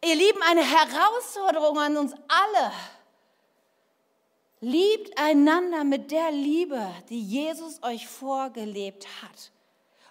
ihr 0.04 0.16
Lieben, 0.16 0.42
eine 0.44 0.64
Herausforderung 0.64 1.78
an 1.78 1.98
uns 1.98 2.14
alle. 2.28 2.72
Liebt 4.62 5.18
einander 5.18 5.84
mit 5.84 6.12
der 6.12 6.32
Liebe, 6.32 6.90
die 7.10 7.22
Jesus 7.22 7.82
euch 7.84 8.08
vorgelebt 8.08 9.08
hat. 9.22 9.52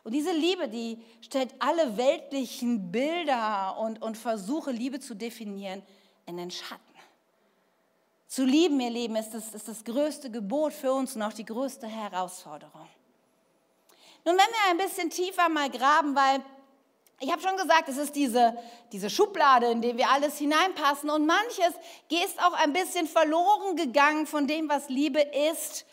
Und 0.09 0.14
diese 0.14 0.33
Liebe, 0.33 0.68
die 0.68 1.05
stellt 1.21 1.55
alle 1.59 1.99
weltlichen 1.99 2.90
Bilder 2.90 3.77
und, 3.79 4.01
und 4.01 4.16
Versuche, 4.16 4.71
Liebe 4.71 5.01
zu 5.01 5.14
definieren, 5.14 5.83
in 6.25 6.38
den 6.38 6.51
Schatten. 6.51 6.81
Zu 8.27 8.47
lieben, 8.47 8.81
ihr 8.81 8.88
Lieben, 8.88 9.16
ist 9.16 9.35
das, 9.35 9.53
ist 9.53 9.68
das 9.68 9.85
größte 9.85 10.31
Gebot 10.31 10.73
für 10.73 10.94
uns 10.94 11.14
und 11.14 11.21
auch 11.21 11.35
die 11.35 11.44
größte 11.44 11.87
Herausforderung. 11.87 12.88
Nun, 14.25 14.35
wenn 14.35 14.38
wir 14.38 14.71
ein 14.71 14.79
bisschen 14.79 15.11
tiefer 15.11 15.51
mal 15.51 15.68
graben, 15.68 16.16
weil 16.16 16.42
ich 17.21 17.31
habe 17.31 17.42
schon 17.42 17.59
gesagt, 17.59 17.90
es 17.90 17.99
ist 17.99 18.16
diese, 18.16 18.57
diese 18.90 19.11
Schublade, 19.11 19.66
in 19.66 19.83
die 19.83 19.94
wir 19.94 20.09
alles 20.09 20.38
hineinpassen 20.38 21.11
und 21.11 21.27
manches 21.27 21.75
ist 22.09 22.42
auch 22.42 22.55
ein 22.55 22.73
bisschen 22.73 23.07
verloren 23.07 23.77
gegangen 23.77 24.27
von 24.27 24.47
dem, 24.47 24.71
was 24.71 24.88
Liebe 24.88 25.21
ist 25.21 25.85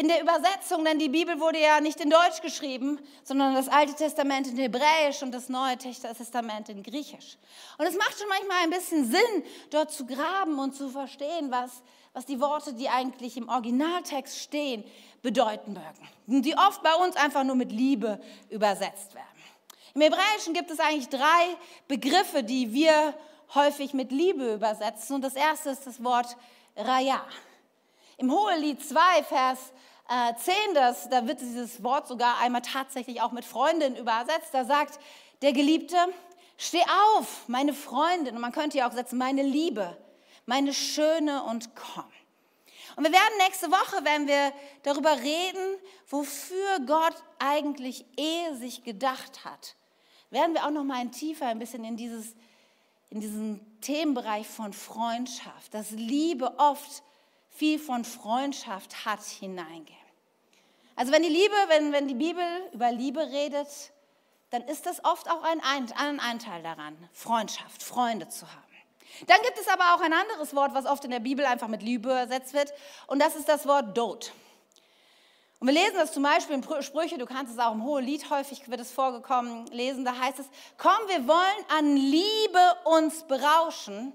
in 0.00 0.08
der 0.08 0.22
Übersetzung, 0.22 0.82
denn 0.82 0.98
die 0.98 1.10
Bibel 1.10 1.38
wurde 1.40 1.60
ja 1.60 1.78
nicht 1.78 2.00
in 2.00 2.08
Deutsch 2.08 2.40
geschrieben, 2.40 2.98
sondern 3.22 3.54
das 3.54 3.68
Alte 3.68 3.92
Testament 3.92 4.46
in 4.46 4.56
Hebräisch 4.56 5.22
und 5.22 5.30
das 5.30 5.50
Neue 5.50 5.76
Testament 5.76 6.70
in 6.70 6.82
Griechisch. 6.82 7.36
Und 7.76 7.84
es 7.84 7.94
macht 7.98 8.18
schon 8.18 8.28
manchmal 8.28 8.62
ein 8.62 8.70
bisschen 8.70 9.04
Sinn, 9.04 9.44
dort 9.68 9.92
zu 9.92 10.06
graben 10.06 10.58
und 10.58 10.74
zu 10.74 10.88
verstehen, 10.88 11.50
was, 11.50 11.82
was 12.14 12.24
die 12.24 12.40
Worte, 12.40 12.72
die 12.72 12.88
eigentlich 12.88 13.36
im 13.36 13.50
Originaltext 13.50 14.38
stehen, 14.38 14.84
bedeuten 15.20 15.74
mögen. 15.74 16.42
Die 16.42 16.56
oft 16.56 16.82
bei 16.82 16.94
uns 16.94 17.14
einfach 17.16 17.44
nur 17.44 17.56
mit 17.56 17.70
Liebe 17.70 18.22
übersetzt 18.48 19.14
werden. 19.14 19.26
Im 19.92 20.00
Hebräischen 20.00 20.54
gibt 20.54 20.70
es 20.70 20.80
eigentlich 20.80 21.10
drei 21.10 21.56
Begriffe, 21.88 22.42
die 22.42 22.72
wir 22.72 23.12
häufig 23.54 23.92
mit 23.92 24.12
Liebe 24.12 24.54
übersetzen. 24.54 25.16
Und 25.16 25.22
das 25.22 25.34
erste 25.34 25.68
ist 25.68 25.86
das 25.86 26.02
Wort 26.02 26.38
Raya. 26.74 27.22
Im 28.16 28.30
Hohelied 28.30 28.82
2, 28.82 29.24
Vers 29.24 29.58
10, 30.10 30.54
äh, 30.54 30.74
das, 30.74 31.08
da 31.08 31.26
wird 31.26 31.40
dieses 31.40 31.82
Wort 31.82 32.08
sogar 32.08 32.38
einmal 32.38 32.62
tatsächlich 32.62 33.20
auch 33.22 33.32
mit 33.32 33.44
Freundin 33.44 33.96
übersetzt. 33.96 34.52
Da 34.52 34.64
sagt 34.64 34.98
der 35.42 35.52
Geliebte, 35.52 35.96
steh 36.56 36.82
auf, 37.16 37.48
meine 37.48 37.72
Freundin. 37.72 38.34
Und 38.34 38.40
man 38.40 38.52
könnte 38.52 38.78
ja 38.78 38.88
auch 38.88 38.92
setzen, 38.92 39.18
meine 39.18 39.42
Liebe, 39.42 39.96
meine 40.46 40.74
Schöne 40.74 41.44
und 41.44 41.74
komm. 41.74 42.10
Und 42.96 43.04
wir 43.04 43.12
werden 43.12 43.38
nächste 43.46 43.70
Woche, 43.70 44.04
wenn 44.04 44.26
wir 44.26 44.52
darüber 44.82 45.16
reden, 45.16 45.78
wofür 46.08 46.80
Gott 46.86 47.14
eigentlich 47.38 48.04
Ehe 48.16 48.56
sich 48.56 48.82
gedacht 48.82 49.44
hat, 49.44 49.76
werden 50.30 50.54
wir 50.54 50.66
auch 50.66 50.70
noch 50.70 50.84
mal 50.84 50.98
ein 50.98 51.12
tiefer 51.12 51.46
ein 51.46 51.58
bisschen 51.58 51.84
in 51.84 51.96
dieses 51.96 52.34
in 53.10 53.20
diesen 53.20 53.80
Themenbereich 53.80 54.46
von 54.46 54.72
Freundschaft, 54.72 55.74
dass 55.74 55.90
Liebe 55.90 56.58
oft 56.58 57.02
viel 57.50 57.78
von 57.78 58.04
Freundschaft 58.04 59.04
hat, 59.04 59.22
hineingehen. 59.24 59.99
Also 60.96 61.12
wenn 61.12 61.22
die 61.22 61.28
Liebe, 61.28 61.54
wenn, 61.68 61.92
wenn 61.92 62.08
die 62.08 62.14
Bibel 62.14 62.44
über 62.72 62.90
Liebe 62.92 63.20
redet, 63.20 63.68
dann 64.50 64.62
ist 64.62 64.86
das 64.86 65.04
oft 65.04 65.30
auch 65.30 65.42
ein, 65.42 65.60
ein 65.96 66.20
Anteil 66.20 66.62
daran, 66.62 66.96
Freundschaft, 67.12 67.82
Freunde 67.82 68.28
zu 68.28 68.46
haben. 68.46 68.70
Dann 69.26 69.40
gibt 69.42 69.58
es 69.58 69.68
aber 69.68 69.94
auch 69.94 70.00
ein 70.00 70.12
anderes 70.12 70.54
Wort, 70.54 70.74
was 70.74 70.86
oft 70.86 71.04
in 71.04 71.10
der 71.10 71.20
Bibel 71.20 71.44
einfach 71.44 71.68
mit 71.68 71.82
Liebe 71.82 72.12
ersetzt 72.12 72.52
wird, 72.52 72.72
und 73.06 73.20
das 73.20 73.36
ist 73.36 73.48
das 73.48 73.66
Wort 73.66 73.96
Dot. 73.96 74.32
Und 75.58 75.66
wir 75.66 75.74
lesen 75.74 75.96
das 75.96 76.12
zum 76.12 76.22
Beispiel 76.22 76.56
in 76.56 76.82
Sprüche, 76.82 77.18
du 77.18 77.26
kannst 77.26 77.52
es 77.52 77.58
auch 77.58 77.72
im 77.72 77.84
Hohelied, 77.84 78.30
häufig 78.30 78.68
wird 78.70 78.80
es 78.80 78.90
vorgekommen, 78.90 79.66
lesen, 79.66 80.04
da 80.04 80.18
heißt 80.18 80.38
es, 80.38 80.46
komm, 80.78 80.98
wir 81.08 81.28
wollen 81.28 81.64
an 81.76 81.96
Liebe 81.96 82.76
uns 82.84 83.24
berauschen, 83.24 84.12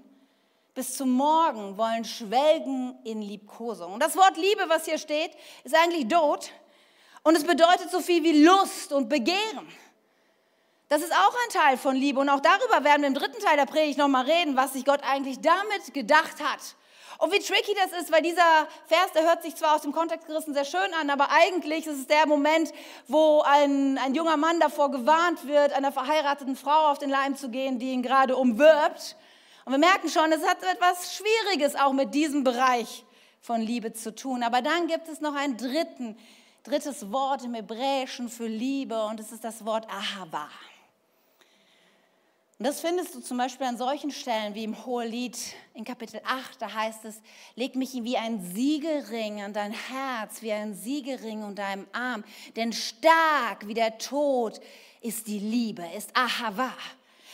bis 0.74 0.96
zum 0.96 1.10
Morgen 1.10 1.78
wollen 1.78 2.04
schwelgen 2.04 2.98
in 3.04 3.22
Liebkosung. 3.22 3.94
Und 3.94 4.02
das 4.02 4.16
Wort 4.16 4.36
Liebe, 4.36 4.64
was 4.68 4.86
hier 4.86 4.98
steht, 4.98 5.30
ist 5.62 5.74
eigentlich 5.74 6.08
Dot 6.08 6.50
und 7.26 7.34
es 7.34 7.42
bedeutet 7.42 7.90
so 7.90 7.98
viel 7.98 8.22
wie 8.22 8.44
Lust 8.44 8.92
und 8.92 9.08
Begehren. 9.08 9.66
Das 10.88 11.02
ist 11.02 11.12
auch 11.12 11.34
ein 11.34 11.50
Teil 11.52 11.76
von 11.76 11.96
Liebe 11.96 12.20
und 12.20 12.28
auch 12.28 12.38
darüber 12.38 12.84
werden 12.84 13.02
wir 13.02 13.08
im 13.08 13.14
dritten 13.14 13.42
Teil 13.42 13.56
der 13.56 13.66
Predigt 13.66 13.98
nochmal 13.98 14.24
reden, 14.24 14.56
was 14.56 14.74
sich 14.74 14.84
Gott 14.84 15.00
eigentlich 15.02 15.40
damit 15.40 15.92
gedacht 15.92 16.40
hat 16.40 16.60
und 17.18 17.32
wie 17.32 17.40
tricky 17.40 17.74
das 17.74 18.00
ist, 18.00 18.12
weil 18.12 18.22
dieser 18.22 18.68
Vers, 18.86 19.10
der 19.12 19.24
hört 19.24 19.42
sich 19.42 19.56
zwar 19.56 19.74
aus 19.74 19.82
dem 19.82 19.90
Kontext 19.90 20.28
gerissen 20.28 20.54
sehr 20.54 20.64
schön 20.64 20.94
an, 21.00 21.10
aber 21.10 21.28
eigentlich 21.32 21.88
ist 21.88 21.98
es 21.98 22.06
der 22.06 22.28
Moment, 22.28 22.72
wo 23.08 23.42
ein, 23.42 23.98
ein 23.98 24.14
junger 24.14 24.36
Mann 24.36 24.60
davor 24.60 24.92
gewarnt 24.92 25.48
wird, 25.48 25.72
einer 25.72 25.90
verheirateten 25.90 26.54
Frau 26.54 26.92
auf 26.92 26.98
den 26.98 27.10
Leim 27.10 27.34
zu 27.34 27.48
gehen, 27.48 27.80
die 27.80 27.90
ihn 27.90 28.02
gerade 28.02 28.36
umwirbt. 28.36 29.16
Und 29.64 29.72
wir 29.72 29.78
merken 29.78 30.08
schon, 30.08 30.30
es 30.30 30.46
hat 30.46 30.62
etwas 30.62 31.16
Schwieriges 31.16 31.74
auch 31.74 31.92
mit 31.92 32.14
diesem 32.14 32.44
Bereich 32.44 33.04
von 33.40 33.60
Liebe 33.60 33.92
zu 33.92 34.14
tun. 34.14 34.44
Aber 34.44 34.62
dann 34.62 34.86
gibt 34.86 35.08
es 35.08 35.20
noch 35.20 35.34
ein 35.34 35.56
dritten, 35.56 36.16
drittes 36.66 37.12
Wort 37.12 37.44
im 37.44 37.54
Hebräischen 37.54 38.28
für 38.28 38.46
Liebe 38.46 39.04
und 39.06 39.20
es 39.20 39.30
ist 39.30 39.44
das 39.44 39.64
Wort 39.64 39.88
Ahava. 39.88 40.48
Und 42.58 42.66
das 42.66 42.80
findest 42.80 43.14
du 43.14 43.20
zum 43.20 43.36
Beispiel 43.36 43.66
an 43.66 43.76
solchen 43.76 44.10
Stellen 44.10 44.54
wie 44.54 44.64
im 44.64 44.86
Hohelied 44.86 45.38
in 45.74 45.84
Kapitel 45.84 46.20
8, 46.24 46.60
da 46.60 46.72
heißt 46.72 47.04
es, 47.04 47.20
leg 47.54 47.76
mich 47.76 47.92
wie 47.92 48.16
ein 48.16 48.42
Siegelring 48.54 49.42
an 49.42 49.52
dein 49.52 49.72
Herz, 49.72 50.40
wie 50.40 50.52
ein 50.52 50.74
Siegelring 50.74 51.44
um 51.44 51.54
deinem 51.54 51.86
Arm, 51.92 52.24
denn 52.56 52.72
stark 52.72 53.66
wie 53.66 53.74
der 53.74 53.98
Tod 53.98 54.58
ist 55.02 55.26
die 55.26 55.38
Liebe, 55.38 55.84
ist 55.94 56.16
Ahava. 56.16 56.72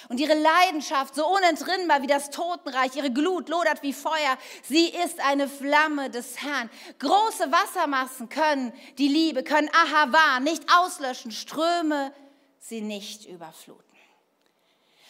Und 0.09 0.21
ihre 0.21 0.35
Leidenschaft 0.35 1.15
so 1.15 1.27
unentrinnbar 1.27 2.03
wie 2.03 2.07
das 2.07 2.31
Totenreich, 2.31 2.97
ihre 2.97 3.13
Glut 3.13 3.49
lodert 3.49 3.83
wie 3.83 3.93
Feuer. 3.93 4.37
Sie 4.63 4.89
ist 4.89 5.21
eine 5.21 5.49
Flamme 5.49 6.11
des 6.11 6.43
Herrn. 6.43 6.71
Große 6.99 7.51
Wassermassen 7.51 8.29
können 8.29 8.73
die 8.99 9.09
Liebe, 9.09 9.43
können 9.43 9.71
Ahava 9.73 10.41
nicht 10.41 10.65
auslöschen, 10.75 11.31
Ströme 11.31 12.13
sie 12.59 12.81
nicht 12.81 13.27
überfluten. 13.27 13.93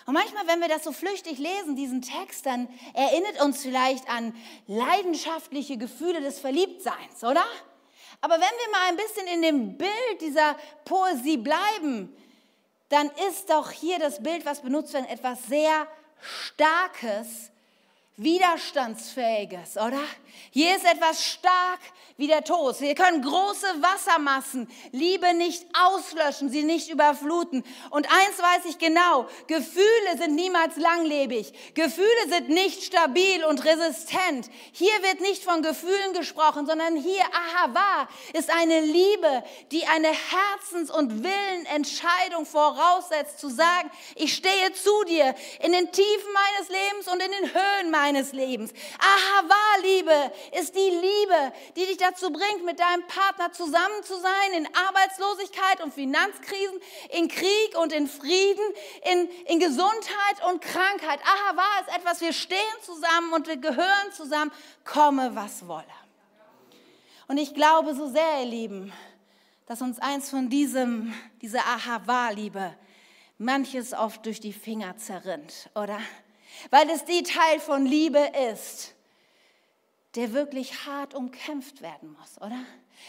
Und 0.06 0.14
manchmal, 0.14 0.46
wenn 0.48 0.60
wir 0.60 0.68
das 0.68 0.84
so 0.84 0.92
flüchtig 0.92 1.38
lesen, 1.38 1.76
diesen 1.76 2.02
Text, 2.02 2.46
dann 2.46 2.68
erinnert 2.92 3.40
uns 3.40 3.62
vielleicht 3.62 4.08
an 4.08 4.34
leidenschaftliche 4.66 5.76
Gefühle 5.76 6.20
des 6.20 6.40
Verliebtseins, 6.40 7.22
oder? 7.22 7.44
Aber 8.20 8.34
wenn 8.34 8.40
wir 8.40 8.70
mal 8.72 8.88
ein 8.88 8.96
bisschen 8.96 9.26
in 9.28 9.42
dem 9.42 9.78
Bild 9.78 10.20
dieser 10.20 10.56
Poesie 10.84 11.36
bleiben, 11.36 12.14
dann 12.92 13.10
ist 13.28 13.48
doch 13.48 13.70
hier 13.70 13.98
das 13.98 14.22
Bild, 14.22 14.44
was 14.44 14.60
benutzt 14.60 14.92
wird, 14.92 15.08
etwas 15.10 15.46
sehr 15.46 15.86
Starkes, 16.20 17.50
Widerstandsfähiges, 18.16 19.78
oder? 19.78 20.00
Hier 20.50 20.76
ist 20.76 20.84
etwas 20.84 21.24
stark 21.24 21.80
wie 22.18 22.26
der 22.26 22.44
Tod. 22.44 22.78
Wir 22.80 22.94
können 22.94 23.22
große 23.22 23.66
Wassermassen, 23.80 24.68
Liebe 24.92 25.32
nicht 25.32 25.64
auslöschen, 25.72 26.50
sie 26.50 26.62
nicht 26.62 26.90
überfluten. 26.90 27.64
Und 27.88 28.06
eins 28.06 28.38
weiß 28.38 28.66
ich 28.68 28.78
genau, 28.78 29.26
Gefühle 29.46 30.18
sind 30.18 30.34
niemals 30.34 30.76
langlebig. 30.76 31.54
Gefühle 31.74 32.28
sind 32.28 32.50
nicht 32.50 32.82
stabil 32.82 33.44
und 33.44 33.64
resistent. 33.64 34.50
Hier 34.72 34.92
wird 35.02 35.22
nicht 35.22 35.42
von 35.42 35.62
Gefühlen 35.62 36.12
gesprochen, 36.12 36.66
sondern 36.66 36.96
hier, 36.96 37.24
Ahava, 37.32 38.08
ist 38.34 38.50
eine 38.54 38.80
Liebe, 38.80 39.42
die 39.70 39.86
eine 39.86 40.08
Herzens- 40.08 40.90
und 40.90 41.24
Willenentscheidung 41.24 42.44
voraussetzt, 42.44 43.38
zu 43.38 43.48
sagen, 43.48 43.90
ich 44.16 44.34
stehe 44.34 44.72
zu 44.74 45.04
dir 45.04 45.34
in 45.62 45.72
den 45.72 45.90
Tiefen 45.90 46.32
meines 46.34 46.68
Lebens 46.68 47.08
und 47.08 47.22
in 47.22 47.30
den 47.30 47.54
Höhen 47.54 47.90
meines 47.90 48.01
Lebens. 48.10 48.72
Ahava, 48.98 49.82
Liebe, 49.82 50.32
ist 50.58 50.74
die 50.74 50.90
Liebe, 50.90 51.52
die 51.76 51.86
dich 51.86 51.96
dazu 51.96 52.32
bringt, 52.32 52.64
mit 52.64 52.80
deinem 52.80 53.06
Partner 53.06 53.52
zusammen 53.52 54.02
zu 54.02 54.14
sein, 54.18 54.52
in 54.56 54.68
Arbeitslosigkeit 54.88 55.80
und 55.82 55.94
Finanzkrisen, 55.94 56.80
in 57.10 57.28
Krieg 57.28 57.78
und 57.80 57.92
in 57.92 58.08
Frieden, 58.08 58.64
in, 59.10 59.28
in 59.46 59.60
Gesundheit 59.60 60.44
und 60.50 60.60
Krankheit. 60.60 61.20
Ahava 61.24 61.80
ist 61.86 61.96
etwas, 61.96 62.20
wir 62.20 62.32
stehen 62.32 62.58
zusammen 62.82 63.32
und 63.32 63.46
wir 63.46 63.56
gehören 63.56 64.12
zusammen, 64.12 64.50
komme 64.84 65.34
was 65.34 65.66
wolle. 65.68 65.84
Und 67.28 67.38
ich 67.38 67.54
glaube 67.54 67.94
so 67.94 68.08
sehr, 68.08 68.40
ihr 68.40 68.46
Lieben, 68.46 68.92
dass 69.66 69.80
uns 69.80 69.98
eins 69.98 70.28
von 70.28 70.48
diesem, 70.48 71.14
dieser 71.40 71.60
Ahava-Liebe, 71.60 72.74
manches 73.38 73.92
oft 73.92 74.24
durch 74.26 74.40
die 74.40 74.52
Finger 74.52 74.96
zerrinnt, 74.96 75.70
oder? 75.74 75.98
Weil 76.70 76.88
es 76.90 77.04
die 77.04 77.22
Teil 77.22 77.60
von 77.60 77.86
Liebe 77.86 78.30
ist, 78.52 78.94
der 80.14 80.32
wirklich 80.32 80.86
hart 80.86 81.14
umkämpft 81.14 81.80
werden 81.82 82.16
muss, 82.18 82.40
oder? 82.40 82.64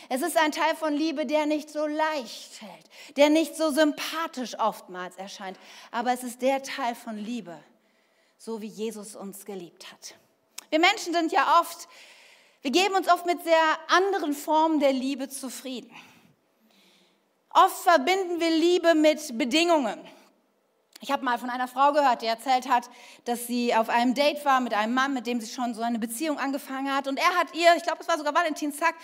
Es 0.09 0.21
ist 0.21 0.37
ein 0.37 0.51
Teil 0.51 0.75
von 0.75 0.93
Liebe, 0.93 1.25
der 1.25 1.45
nicht 1.45 1.69
so 1.69 1.85
leicht 1.85 2.53
fällt, 2.53 3.17
der 3.17 3.29
nicht 3.29 3.55
so 3.55 3.71
sympathisch 3.71 4.57
oftmals 4.57 5.15
erscheint, 5.17 5.57
aber 5.91 6.13
es 6.13 6.23
ist 6.23 6.41
der 6.41 6.63
Teil 6.63 6.95
von 6.95 7.17
Liebe, 7.17 7.57
so 8.37 8.61
wie 8.61 8.67
Jesus 8.67 9.15
uns 9.15 9.45
geliebt 9.45 9.91
hat. 9.91 10.15
Wir 10.69 10.79
Menschen 10.79 11.13
sind 11.13 11.31
ja 11.31 11.59
oft, 11.59 11.87
wir 12.61 12.71
geben 12.71 12.95
uns 12.95 13.07
oft 13.07 13.25
mit 13.25 13.43
sehr 13.43 13.77
anderen 13.89 14.33
Formen 14.33 14.79
der 14.79 14.93
Liebe 14.93 15.29
zufrieden. 15.29 15.91
Oft 17.49 17.83
verbinden 17.83 18.39
wir 18.39 18.49
Liebe 18.49 18.95
mit 18.95 19.37
Bedingungen. 19.37 20.03
Ich 21.03 21.11
habe 21.11 21.25
mal 21.25 21.37
von 21.37 21.49
einer 21.49 21.67
Frau 21.67 21.91
gehört, 21.91 22.21
die 22.21 22.27
erzählt 22.27 22.69
hat, 22.69 22.89
dass 23.25 23.45
sie 23.45 23.75
auf 23.75 23.89
einem 23.89 24.13
Date 24.13 24.45
war 24.45 24.61
mit 24.61 24.73
einem 24.73 24.93
Mann, 24.93 25.13
mit 25.13 25.27
dem 25.27 25.41
sie 25.41 25.53
schon 25.53 25.73
so 25.73 25.81
eine 25.81 25.99
Beziehung 25.99 26.39
angefangen 26.39 26.95
hat. 26.95 27.09
Und 27.09 27.19
er 27.19 27.35
hat 27.35 27.53
ihr, 27.53 27.75
ich 27.75 27.83
glaube, 27.83 27.97
es 27.99 28.07
war 28.07 28.17
sogar 28.17 28.33
Valentinstag, 28.33 28.95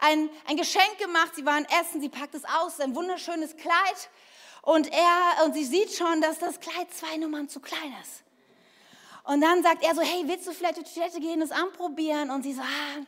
ein, 0.00 0.28
ein 0.48 0.56
Geschenk 0.56 0.98
gemacht. 0.98 1.36
Sie 1.36 1.46
waren 1.46 1.64
essen, 1.80 2.00
sie 2.00 2.08
packt 2.08 2.34
es 2.34 2.42
aus, 2.44 2.80
ein 2.80 2.96
wunderschönes 2.96 3.56
Kleid. 3.56 4.10
Und 4.62 4.92
er, 4.92 5.44
und 5.44 5.54
sie 5.54 5.64
sieht 5.64 5.94
schon, 5.94 6.20
dass 6.20 6.40
das 6.40 6.58
Kleid 6.58 6.92
zwei 6.92 7.18
Nummern 7.18 7.48
zu 7.48 7.60
klein 7.60 7.94
ist. 8.02 8.24
Und 9.22 9.40
dann 9.40 9.62
sagt 9.62 9.84
er 9.84 9.94
so, 9.94 10.02
hey, 10.02 10.24
willst 10.26 10.48
du 10.48 10.52
vielleicht 10.52 10.78
die 10.78 10.82
Toilette 10.82 11.20
gehen, 11.20 11.40
es 11.40 11.52
anprobieren? 11.52 12.30
Und 12.30 12.42
sie 12.42 12.54
so, 12.54 12.62
ah, 12.62 13.00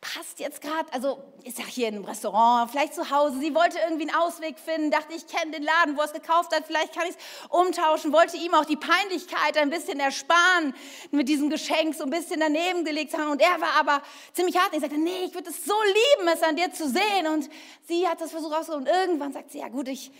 passt 0.00 0.38
jetzt 0.38 0.60
gerade, 0.60 0.92
also 0.92 1.22
ist 1.42 1.58
ja 1.58 1.64
hier 1.64 1.88
im 1.88 2.04
Restaurant, 2.04 2.70
vielleicht 2.70 2.94
zu 2.94 3.10
Hause. 3.10 3.38
Sie 3.40 3.54
wollte 3.54 3.78
irgendwie 3.78 4.08
einen 4.08 4.16
Ausweg 4.16 4.58
finden, 4.58 4.90
dachte, 4.90 5.14
ich 5.14 5.26
kenne 5.26 5.52
den 5.52 5.62
Laden, 5.62 5.96
wo 5.96 6.00
er 6.00 6.06
es 6.06 6.12
gekauft 6.12 6.54
hat, 6.54 6.64
vielleicht 6.66 6.94
kann 6.94 7.04
ich 7.08 7.16
es 7.16 7.48
umtauschen, 7.48 8.12
wollte 8.12 8.36
ihm 8.36 8.54
auch 8.54 8.64
die 8.64 8.76
Peinlichkeit 8.76 9.56
ein 9.56 9.70
bisschen 9.70 9.98
ersparen 9.98 10.74
mit 11.10 11.28
diesem 11.28 11.50
Geschenk, 11.50 11.94
so 11.94 12.04
ein 12.04 12.10
bisschen 12.10 12.40
daneben 12.40 12.84
gelegt 12.84 13.16
haben. 13.16 13.30
Und 13.30 13.40
er 13.40 13.60
war 13.60 13.80
aber 13.80 14.02
ziemlich 14.32 14.56
hart 14.56 14.68
und 14.68 14.76
ich 14.76 14.82
sagte, 14.82 14.98
nee, 14.98 15.24
ich 15.24 15.34
würde 15.34 15.50
es 15.50 15.64
so 15.64 15.74
lieben, 15.82 16.28
es 16.28 16.42
an 16.42 16.56
dir 16.56 16.72
zu 16.72 16.88
sehen. 16.88 17.26
Und 17.32 17.48
sie 17.88 18.06
hat 18.06 18.20
das 18.20 18.30
versucht 18.30 18.54
rauszuholen 18.54 18.86
und 18.86 18.92
irgendwann 18.92 19.32
sagt 19.32 19.50
sie, 19.50 19.58
ja 19.58 19.68
gut, 19.68 19.88
ich, 19.88 20.12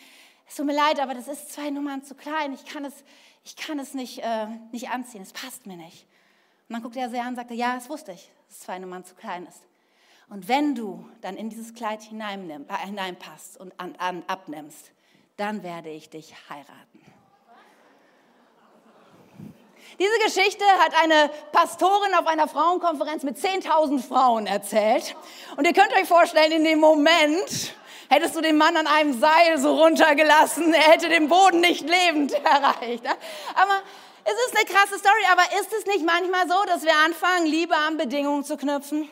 es 0.49 0.55
tut 0.55 0.67
mir 0.67 0.75
leid, 0.75 1.01
aber 1.01 1.15
das 1.15 1.29
ist 1.29 1.53
zwei 1.53 1.71
Nummern 1.71 2.03
zu 2.03 2.15
klein, 2.15 2.55
ich 2.55 2.65
kann 2.65 2.85
es, 2.85 2.95
ich 3.45 3.57
kann 3.57 3.79
es 3.79 3.95
nicht, 3.95 4.19
äh, 4.19 4.47
nicht 4.73 4.89
anziehen, 4.89 5.23
es 5.23 5.33
passt 5.33 5.67
mir 5.67 5.77
nicht. 5.77 6.07
Und 6.69 6.75
dann 6.75 6.83
guckte 6.83 6.99
er 6.99 7.11
sie 7.11 7.19
an 7.19 7.29
und 7.29 7.37
sagte, 7.37 7.55
ja, 7.55 7.75
das 7.75 7.89
wusste 7.89 8.13
ich, 8.13 8.31
dass 8.49 8.61
zwei 8.61 8.79
Nummern 8.79 9.05
zu 9.05 9.15
klein 9.15 9.47
ist. 9.47 9.63
Und 10.29 10.49
wenn 10.49 10.75
du 10.75 11.09
dann 11.21 11.37
in 11.37 11.51
dieses 11.51 11.75
Kleid 11.75 12.01
äh, 12.03 12.87
hineinpasst 12.87 13.59
und 13.59 13.79
an, 13.79 13.95
an, 13.99 14.25
abnimmst, 14.27 14.91
dann 15.37 15.63
werde 15.63 15.91
ich 15.91 16.11
dich 16.11 16.35
heiraten. 16.49 17.07
Diese 19.99 20.19
Geschichte 20.25 20.65
hat 20.79 20.93
eine 21.03 21.31
Pastorin 21.53 22.15
auf 22.15 22.27
einer 22.27 22.49
Frauenkonferenz 22.49 23.23
mit 23.23 23.39
10.000 23.39 24.03
Frauen 24.03 24.47
erzählt. 24.47 25.17
Und 25.57 25.67
ihr 25.67 25.73
könnt 25.73 25.93
euch 25.95 26.07
vorstellen, 26.07 26.53
in 26.53 26.65
dem 26.65 26.81
Moment 26.81 27.75
hättest 28.09 28.37
du 28.37 28.41
den 28.41 28.59
Mann 28.59 28.77
an 28.77 28.87
einem 28.87 29.19
Seil 29.19 29.59
so 29.59 29.75
runtergelassen, 29.75 30.75
er 30.75 30.93
hätte 30.93 31.09
den 31.09 31.29
Boden 31.29 31.61
nicht 31.61 31.89
lebend 31.89 32.33
erreicht. 32.45 33.05
Aber 33.55 33.83
es 34.27 34.33
ist 34.33 34.57
eine 34.57 34.67
krasse 34.67 34.99
Story, 34.99 35.23
aber 35.31 35.43
ist 35.61 35.73
es 35.73 35.87
nicht 35.87 36.05
manchmal 36.05 36.49
so, 36.49 36.57
dass 36.67 36.83
wir 36.83 36.95
anfangen, 37.05 37.47
Liebe 37.47 37.77
an 37.77 37.97
Bedingungen 37.97 38.43
zu 38.45 38.57
knüpfen? 38.57 39.09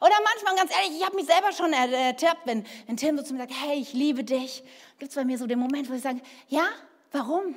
Oder 0.00 0.14
manchmal, 0.24 0.56
ganz 0.56 0.72
ehrlich, 0.76 0.98
ich 0.98 1.06
habe 1.06 1.14
mich 1.14 1.26
selber 1.26 1.52
schon 1.52 1.72
ertappt, 1.72 2.46
wenn, 2.46 2.66
wenn 2.86 2.96
Tim 2.96 3.16
so 3.16 3.22
zu 3.22 3.32
mir 3.32 3.40
sagt, 3.40 3.52
hey, 3.62 3.78
ich 3.78 3.92
liebe 3.92 4.24
dich, 4.24 4.64
gibt 4.98 5.10
es 5.10 5.14
bei 5.14 5.24
mir 5.24 5.38
so 5.38 5.46
den 5.46 5.60
Moment, 5.60 5.88
wo 5.88 5.94
ich 5.94 6.02
sage, 6.02 6.20
ja, 6.48 6.64
warum? 7.12 7.56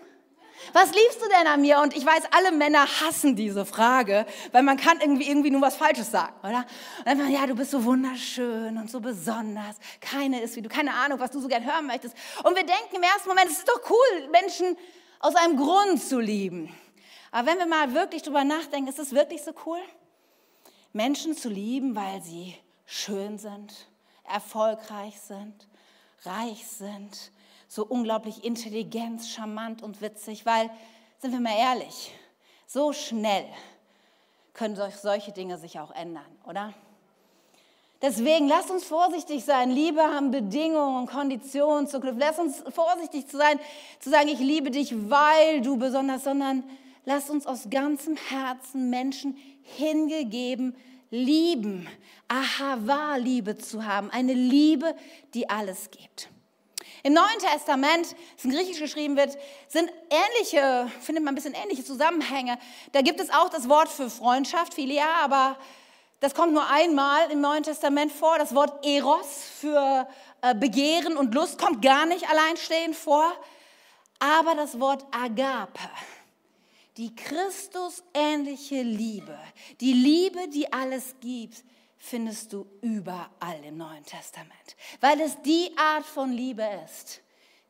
Was 0.73 0.91
liebst 0.93 1.19
du 1.21 1.27
denn 1.29 1.47
an 1.47 1.61
mir? 1.61 1.79
Und 1.79 1.95
ich 1.95 2.05
weiß, 2.05 2.23
alle 2.31 2.51
Männer 2.51 2.85
hassen 3.01 3.35
diese 3.35 3.65
Frage, 3.65 4.25
weil 4.51 4.63
man 4.63 4.77
kann 4.77 4.99
irgendwie, 4.99 5.27
irgendwie 5.27 5.49
nur 5.49 5.61
was 5.61 5.75
Falsches 5.75 6.11
sagen, 6.11 6.33
oder? 6.43 6.65
Und 7.05 7.19
dann 7.19 7.31
ja, 7.31 7.45
du 7.47 7.55
bist 7.55 7.71
so 7.71 7.83
wunderschön 7.83 8.77
und 8.77 8.89
so 8.89 8.99
besonders. 8.99 9.77
Keine 9.99 10.41
ist 10.41 10.55
wie 10.55 10.61
du, 10.61 10.69
keine 10.69 10.93
Ahnung, 10.93 11.19
was 11.19 11.31
du 11.31 11.39
so 11.39 11.47
gern 11.47 11.65
hören 11.65 11.87
möchtest. 11.87 12.15
Und 12.43 12.55
wir 12.55 12.63
denken 12.63 12.95
im 12.95 13.03
ersten 13.03 13.29
Moment, 13.29 13.49
es 13.49 13.59
ist 13.59 13.67
doch 13.67 13.81
cool, 13.89 14.29
Menschen 14.31 14.77
aus 15.19 15.35
einem 15.35 15.57
Grund 15.57 16.01
zu 16.01 16.19
lieben. 16.19 16.73
Aber 17.31 17.47
wenn 17.47 17.57
wir 17.57 17.65
mal 17.65 17.93
wirklich 17.93 18.23
drüber 18.23 18.43
nachdenken, 18.43 18.89
ist 18.89 18.99
es 18.99 19.11
wirklich 19.13 19.43
so 19.43 19.51
cool? 19.65 19.79
Menschen 20.93 21.35
zu 21.35 21.49
lieben, 21.49 21.95
weil 21.95 22.21
sie 22.21 22.55
schön 22.85 23.37
sind, 23.37 23.73
erfolgreich 24.23 25.19
sind, 25.19 25.67
reich 26.23 26.65
sind, 26.67 27.31
so 27.67 27.85
unglaublich 27.85 28.43
intelligent, 28.43 29.23
charmant 29.25 29.83
und 29.83 30.01
witzig, 30.01 30.45
weil, 30.45 30.69
sind 31.19 31.33
wir 31.33 31.39
mal 31.39 31.57
ehrlich, 31.57 32.13
so 32.65 32.93
schnell 32.93 33.45
können 34.53 34.75
solche 34.75 35.31
Dinge 35.31 35.57
sich 35.57 35.79
auch 35.79 35.91
ändern, 35.91 36.25
oder? 36.45 36.73
Deswegen 38.01 38.47
lasst 38.47 38.69
uns 38.69 38.83
vorsichtig 38.83 39.43
sein. 39.43 39.71
Liebe 39.71 40.01
haben 40.01 40.31
Bedingungen 40.31 40.97
und 40.97 41.07
Konditionen 41.07 41.87
zu 41.87 41.99
knüpfen. 41.99 42.19
Lass 42.19 42.37
uns 42.37 42.63
vorsichtig 42.69 43.25
sein, 43.31 43.59
zu 43.99 44.09
sagen, 44.09 44.27
ich 44.29 44.39
liebe 44.39 44.69
dich, 44.69 44.93
weil 45.09 45.61
du 45.61 45.77
besonders, 45.77 46.23
sondern 46.23 46.63
lasst 47.05 47.29
uns 47.29 47.47
aus 47.47 47.69
ganzem 47.69 48.15
Herzen 48.29 48.89
Menschen 48.89 49.37
hingegeben 49.63 50.75
lieben, 51.09 51.87
Ahava-Liebe 52.27 53.57
zu 53.57 53.85
haben, 53.85 54.11
eine 54.11 54.33
Liebe, 54.33 54.95
die 55.33 55.49
alles 55.49 55.89
gibt. 55.91 56.29
Im 57.03 57.13
Neuen 57.13 57.39
Testament, 57.39 58.15
das 58.35 58.45
in 58.45 58.51
Griechisch 58.51 58.79
geschrieben 58.79 59.15
wird, 59.15 59.37
sind 59.67 59.89
ähnliche, 60.09 60.91
findet 60.99 61.23
man 61.23 61.33
ein 61.33 61.35
bisschen 61.35 61.53
ähnliche 61.53 61.83
Zusammenhänge. 61.83 62.57
Da 62.91 63.01
gibt 63.01 63.19
es 63.19 63.29
auch 63.29 63.49
das 63.49 63.69
Wort 63.69 63.87
für 63.87 64.09
Freundschaft, 64.09 64.73
Philia, 64.73 65.05
aber 65.23 65.57
das 66.19 66.33
kommt 66.33 66.53
nur 66.53 66.67
einmal 66.67 67.31
im 67.31 67.41
Neuen 67.41 67.63
Testament 67.63 68.11
vor. 68.11 68.37
Das 68.39 68.55
Wort 68.55 68.85
Eros 68.85 69.43
für 69.59 70.07
äh, 70.41 70.55
Begehren 70.55 71.15
und 71.15 71.35
Lust 71.35 71.59
kommt 71.59 71.81
gar 71.81 72.05
nicht 72.05 72.29
alleinstehend 72.29 72.95
vor. 72.95 73.31
Aber 74.19 74.55
das 74.55 74.79
Wort 74.79 75.05
Agape, 75.11 75.89
die 76.97 77.15
Christusähnliche 77.15 78.81
Liebe, 78.81 79.37
die 79.79 79.93
Liebe, 79.93 80.47
die 80.47 80.73
alles 80.73 81.13
gibt, 81.21 81.63
findest 81.97 82.53
du 82.53 82.65
überall 82.81 83.63
im 83.63 83.77
Neuen 83.77 84.03
Testament, 84.05 84.75
weil 85.01 85.19
es 85.21 85.39
die 85.43 85.69
Art 85.77 86.05
von 86.05 86.31
Liebe 86.31 86.65
ist, 86.85 87.21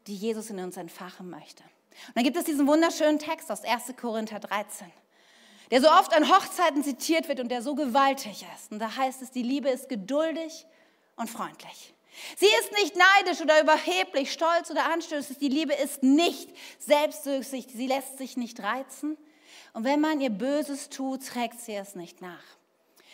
die 0.05 0.15
Jesus 0.15 0.49
in 0.49 0.60
uns 0.60 0.77
entfachen 0.77 1.29
möchte. 1.29 1.63
Und 2.07 2.15
dann 2.15 2.23
gibt 2.23 2.38
es 2.38 2.45
diesen 2.45 2.67
wunderschönen 2.67 3.19
Text 3.19 3.51
aus 3.51 3.63
1. 3.63 3.93
Korinther 3.99 4.39
13, 4.39 4.88
der 5.71 5.82
so 5.82 5.89
oft 5.89 6.13
an 6.13 6.30
Hochzeiten 6.30 6.84
zitiert 6.84 7.27
wird 7.27 7.39
und 7.39 7.49
der 7.49 7.62
so 7.62 7.75
gewaltig 7.75 8.45
ist. 8.56 8.71
Und 8.71 8.80
da 8.80 8.95
heißt 8.95 9.21
es, 9.21 9.32
die 9.32 9.43
Liebe 9.43 9.69
ist 9.69 9.89
geduldig 9.89 10.65
und 11.15 11.30
freundlich. 11.30 11.93
Sie 12.38 12.47
ist 12.60 12.71
nicht 12.71 12.95
neidisch 12.95 13.41
oder 13.41 13.62
überheblich, 13.62 14.32
stolz 14.32 14.71
oder 14.71 14.86
anstößig. 14.91 15.38
Die 15.38 15.49
Liebe 15.49 15.73
ist 15.73 16.01
nicht 16.01 16.49
selbstsüchtig. 16.80 17.67
Sie 17.73 17.88
lässt 17.88 18.17
sich 18.17 18.38
nicht 18.38 18.62
reizen. 18.62 19.17
Und 19.73 19.84
wenn 19.84 20.01
man 20.01 20.19
ihr 20.21 20.32
Böses 20.32 20.89
tut, 20.89 21.25
trägt 21.27 21.60
sie 21.60 21.75
es 21.75 21.95
nicht 21.95 22.21
nach. 22.21 22.43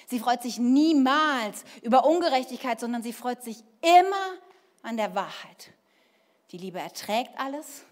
Sie 0.08 0.20
freut 0.20 0.42
sich 0.42 0.60
niemals 0.60 1.63
über 1.82 2.06
Ungerechtigkeit, 2.06 2.80
sondern 2.80 3.04
sie 3.04 3.13
freut 3.13 3.44
sich 3.44 3.63
immer 3.82 4.38
an 4.84 4.96
der 4.96 5.16
Wahrheit. 5.16 5.72
Die 6.52 6.58
Liebe 6.58 6.80
erträgt 6.80 7.32
alles, 7.38 7.84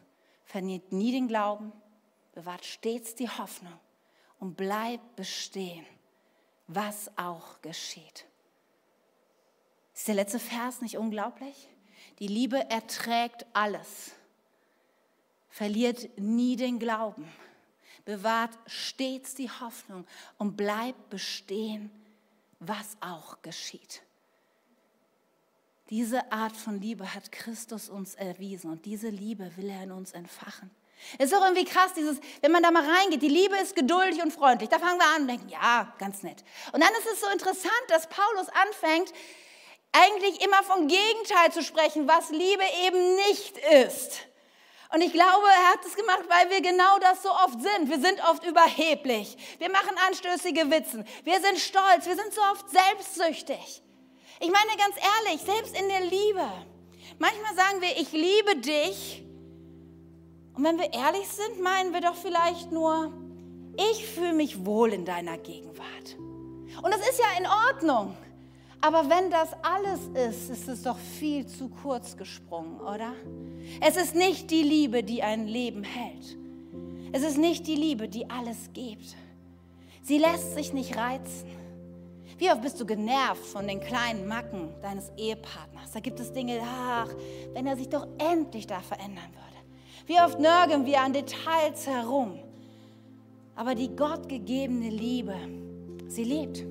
verliert 0.45 0.91
nie 0.91 1.11
den 1.11 1.27
Glauben, 1.27 1.73
bewahrt 2.33 2.63
stets 2.63 3.15
die 3.15 3.29
Hoffnung 3.29 3.77
und 4.41 4.57
bleibt 4.57 5.15
bestehen, 5.15 5.85
was 6.67 7.15
auch 7.15 7.61
geschieht. 7.61 8.25
Ist 9.93 10.07
der 10.07 10.15
letzte 10.15 10.39
Vers 10.39 10.81
nicht 10.81 10.97
unglaublich? 10.97 11.69
Die 12.17 12.27
Liebe 12.27 12.69
erträgt 12.69 13.45
alles, 13.53 14.11
verliert 15.47 16.17
nie 16.17 16.55
den 16.55 16.79
Glauben, 16.79 17.31
bewahrt 18.03 18.57
stets 18.65 19.35
die 19.35 19.49
Hoffnung 19.49 20.07
und 20.39 20.57
bleibt 20.57 21.11
bestehen, 21.11 21.91
was 22.59 22.97
auch 22.99 23.43
geschieht. 23.43 24.01
Diese 25.91 26.31
Art 26.31 26.55
von 26.55 26.81
Liebe 26.81 27.13
hat 27.13 27.31
Christus 27.31 27.89
uns 27.89 28.15
erwiesen 28.15 28.71
und 28.71 28.85
diese 28.85 29.09
Liebe 29.09 29.55
will 29.55 29.69
er 29.69 29.83
in 29.83 29.91
uns 29.91 30.13
entfachen. 30.13 30.71
Es 31.17 31.31
ist 31.31 31.37
auch 31.37 31.43
irgendwie 31.43 31.65
krass, 31.65 31.93
dieses, 31.95 32.19
wenn 32.41 32.51
man 32.51 32.63
da 32.63 32.71
mal 32.71 32.83
reingeht, 32.83 33.21
die 33.21 33.27
Liebe 33.27 33.57
ist 33.57 33.75
geduldig 33.75 34.21
und 34.21 34.31
freundlich. 34.31 34.69
Da 34.69 34.79
fangen 34.79 34.99
wir 34.99 35.07
an 35.07 35.21
und 35.23 35.27
denken, 35.27 35.49
ja, 35.49 35.93
ganz 35.97 36.23
nett. 36.23 36.43
Und 36.71 36.81
dann 36.81 36.91
ist 36.93 37.07
es 37.13 37.21
so 37.21 37.27
interessant, 37.27 37.83
dass 37.89 38.07
Paulus 38.07 38.47
anfängt, 38.49 39.11
eigentlich 39.91 40.41
immer 40.43 40.63
vom 40.63 40.87
Gegenteil 40.87 41.51
zu 41.51 41.63
sprechen, 41.63 42.07
was 42.07 42.29
Liebe 42.29 42.63
eben 42.85 43.15
nicht 43.15 43.57
ist. 43.85 44.21
Und 44.93 45.01
ich 45.01 45.13
glaube, 45.13 45.47
er 45.47 45.71
hat 45.71 45.85
es 45.85 45.95
gemacht, 45.95 46.23
weil 46.27 46.49
wir 46.49 46.61
genau 46.61 46.99
das 46.99 47.23
so 47.23 47.29
oft 47.29 47.61
sind. 47.61 47.89
Wir 47.89 47.99
sind 47.99 48.21
oft 48.29 48.45
überheblich. 48.45 49.37
Wir 49.57 49.69
machen 49.69 49.97
anstößige 50.07 50.69
Witzen. 50.69 51.07
Wir 51.23 51.39
sind 51.39 51.59
stolz. 51.59 52.05
Wir 52.05 52.15
sind 52.15 52.33
so 52.33 52.41
oft 52.51 52.69
selbstsüchtig. 52.69 53.81
Ich 54.41 54.51
meine 54.51 54.77
ganz 54.77 54.95
ehrlich, 54.97 55.41
selbst 55.41 55.79
in 55.79 55.87
der 55.87 56.01
Liebe. 56.01 56.45
Manchmal 57.19 57.55
sagen 57.55 57.81
wir, 57.81 57.97
ich 57.97 58.11
liebe 58.11 58.57
dich. 58.57 59.23
Und 60.53 60.63
wenn 60.63 60.77
wir 60.77 60.93
ehrlich 60.93 61.27
sind, 61.27 61.61
meinen 61.63 61.93
wir 61.93 62.01
doch 62.01 62.15
vielleicht 62.15 62.71
nur, 62.71 63.11
ich 63.91 64.05
fühle 64.05 64.33
mich 64.33 64.65
wohl 64.65 64.91
in 64.93 65.05
deiner 65.05 65.37
Gegenwart. 65.37 66.17
Und 66.81 66.91
das 66.91 67.01
ist 67.01 67.19
ja 67.19 67.39
in 67.39 67.45
Ordnung. 67.45 68.15
Aber 68.81 69.09
wenn 69.09 69.29
das 69.29 69.49
alles 69.61 69.99
ist, 70.29 70.49
ist 70.49 70.67
es 70.67 70.81
doch 70.81 70.97
viel 70.97 71.45
zu 71.45 71.69
kurz 71.69 72.17
gesprungen, 72.17 72.79
oder? 72.79 73.13
Es 73.79 73.95
ist 73.95 74.15
nicht 74.15 74.49
die 74.49 74.63
Liebe, 74.63 75.03
die 75.03 75.21
ein 75.21 75.47
Leben 75.47 75.83
hält. 75.83 76.35
Es 77.11 77.21
ist 77.21 77.37
nicht 77.37 77.67
die 77.67 77.75
Liebe, 77.75 78.07
die 78.07 78.29
alles 78.29 78.69
gibt. 78.73 79.15
Sie 80.01 80.17
lässt 80.17 80.55
sich 80.55 80.73
nicht 80.73 80.97
reizen. 80.97 81.47
Wie 82.39 82.49
oft 82.49 82.63
bist 82.63 82.81
du 82.81 82.87
genervt 82.87 83.45
von 83.45 83.67
den 83.67 83.79
kleinen 83.79 84.27
Macken 84.27 84.69
deines 84.81 85.11
Ehepartners? 85.15 85.91
Da 85.93 85.99
gibt 85.99 86.19
es 86.19 86.33
Dinge, 86.33 86.59
ach, 86.65 87.09
wenn 87.53 87.67
er 87.67 87.77
sich 87.77 87.87
doch 87.87 88.07
endlich 88.17 88.65
da 88.65 88.79
verändern 88.79 89.29
würde. 89.31 89.50
Wie 90.11 90.19
oft 90.19 90.41
nörgeln 90.41 90.85
wir 90.85 90.99
an 90.99 91.13
Details 91.13 91.87
herum. 91.87 92.37
Aber 93.55 93.75
die 93.75 93.95
gottgegebene 93.95 94.89
Liebe, 94.89 95.35
sie 96.07 96.25
lebt, 96.25 96.65